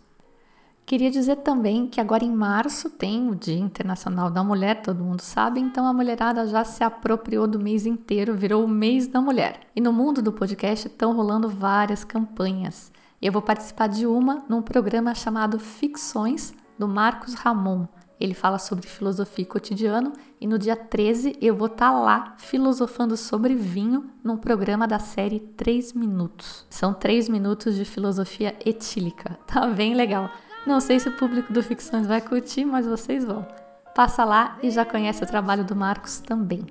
Queria 0.88 1.12
dizer 1.12 1.36
também 1.40 1.86
que 1.86 2.00
agora 2.00 2.24
em 2.24 2.32
março 2.32 2.90
tem 2.90 3.30
o 3.30 3.36
Dia 3.36 3.60
Internacional 3.60 4.32
da 4.32 4.42
Mulher, 4.42 4.82
todo 4.82 5.04
mundo 5.04 5.20
sabe, 5.20 5.60
então 5.60 5.86
a 5.86 5.92
mulherada 5.92 6.48
já 6.48 6.64
se 6.64 6.82
apropriou 6.82 7.46
do 7.46 7.60
mês 7.60 7.86
inteiro, 7.86 8.34
virou 8.34 8.64
o 8.64 8.70
mês 8.70 9.06
da 9.06 9.20
mulher. 9.20 9.60
E 9.76 9.82
no 9.82 9.92
mundo 9.92 10.22
do 10.22 10.32
podcast 10.32 10.88
estão 10.88 11.14
rolando 11.14 11.50
várias 11.50 12.06
campanhas. 12.06 12.90
Eu 13.22 13.34
vou 13.34 13.42
participar 13.42 13.88
de 13.88 14.08
uma 14.08 14.46
num 14.48 14.62
programa 14.62 15.14
chamado 15.14 15.60
Ficções 15.60 16.54
do 16.80 16.88
Marcos 16.88 17.34
Ramon. 17.34 17.86
Ele 18.18 18.34
fala 18.34 18.58
sobre 18.58 18.88
filosofia 18.88 19.44
e 19.44 19.46
cotidiano 19.46 20.14
e 20.40 20.48
no 20.48 20.58
dia 20.58 20.78
13 20.78 21.36
eu 21.42 21.54
vou 21.54 21.68
estar 21.68 21.92
tá 21.92 22.00
lá 22.00 22.36
filosofando 22.38 23.18
sobre 23.18 23.56
vinho 23.56 24.10
num 24.24 24.38
programa 24.38 24.88
da 24.88 25.00
série 25.00 25.42
3 25.42 25.92
Minutos. 25.92 26.66
São 26.70 26.94
3 26.94 27.28
minutos 27.28 27.76
de 27.76 27.84
filosofia 27.84 28.56
etílica. 28.66 29.38
Tá 29.46 29.68
bem 29.68 29.94
legal. 29.94 30.32
Não 30.68 30.82
sei 30.82 31.00
se 31.00 31.08
o 31.08 31.14
público 31.14 31.54
do 31.54 31.64
Ficções 31.64 32.06
vai 32.06 32.20
curtir, 32.20 32.66
mas 32.66 32.86
vocês 32.86 33.24
vão. 33.24 33.48
Passa 33.96 34.26
lá 34.26 34.58
e 34.62 34.70
já 34.70 34.84
conhece 34.84 35.24
o 35.24 35.26
trabalho 35.26 35.64
do 35.64 35.74
Marcos 35.74 36.20
também. 36.20 36.66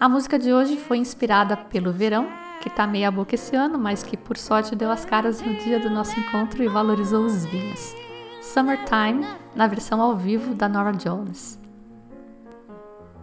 A 0.00 0.08
música 0.08 0.38
de 0.38 0.54
hoje 0.54 0.78
foi 0.78 0.96
inspirada 0.96 1.54
pelo 1.54 1.92
verão, 1.92 2.26
que 2.62 2.70
tá 2.70 2.86
meia 2.86 3.10
boca 3.10 3.34
esse 3.34 3.54
ano, 3.54 3.78
mas 3.78 4.02
que 4.02 4.16
por 4.16 4.38
sorte 4.38 4.74
deu 4.74 4.90
as 4.90 5.04
caras 5.04 5.42
no 5.42 5.54
dia 5.56 5.78
do 5.78 5.90
nosso 5.90 6.18
encontro 6.18 6.62
e 6.62 6.68
valorizou 6.68 7.26
os 7.26 7.44
vinhos. 7.44 7.94
Summertime, 8.40 9.26
na 9.54 9.66
versão 9.66 10.00
ao 10.00 10.16
vivo 10.16 10.54
da 10.54 10.66
Nora 10.66 10.92
Jones. 10.92 11.60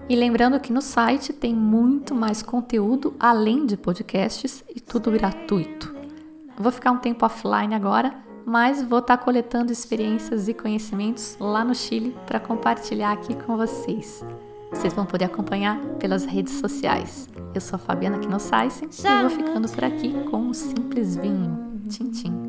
E 0.07 0.15
lembrando 0.15 0.59
que 0.59 0.71
no 0.71 0.81
site 0.81 1.33
tem 1.33 1.55
muito 1.55 2.13
mais 2.13 2.43
conteúdo 2.43 3.15
além 3.19 3.65
de 3.65 3.75
podcasts 3.75 4.63
e 4.75 4.79
tudo 4.79 5.09
gratuito. 5.09 5.95
Vou 6.55 6.71
ficar 6.71 6.91
um 6.91 6.99
tempo 6.99 7.25
offline 7.25 7.73
agora, 7.73 8.23
mas 8.45 8.83
vou 8.83 8.99
estar 8.99 9.17
tá 9.17 9.23
coletando 9.23 9.71
experiências 9.71 10.47
e 10.47 10.53
conhecimentos 10.53 11.35
lá 11.39 11.63
no 11.63 11.73
Chile 11.73 12.15
para 12.25 12.39
compartilhar 12.39 13.11
aqui 13.11 13.35
com 13.35 13.57
vocês. 13.57 14.23
Vocês 14.71 14.93
vão 14.93 15.05
poder 15.05 15.25
acompanhar 15.25 15.79
pelas 15.99 16.25
redes 16.25 16.53
sociais. 16.53 17.29
Eu 17.53 17.61
sou 17.61 17.77
a 17.77 17.79
Fabiana 17.79 18.19
Knossaisen 18.19 18.89
e 18.89 19.21
vou 19.21 19.29
ficando 19.29 19.69
por 19.69 19.83
aqui 19.83 20.13
com 20.29 20.37
um 20.37 20.53
simples 20.53 21.15
vinho. 21.15 21.79
Tchim, 21.87 22.11
tchim. 22.11 22.44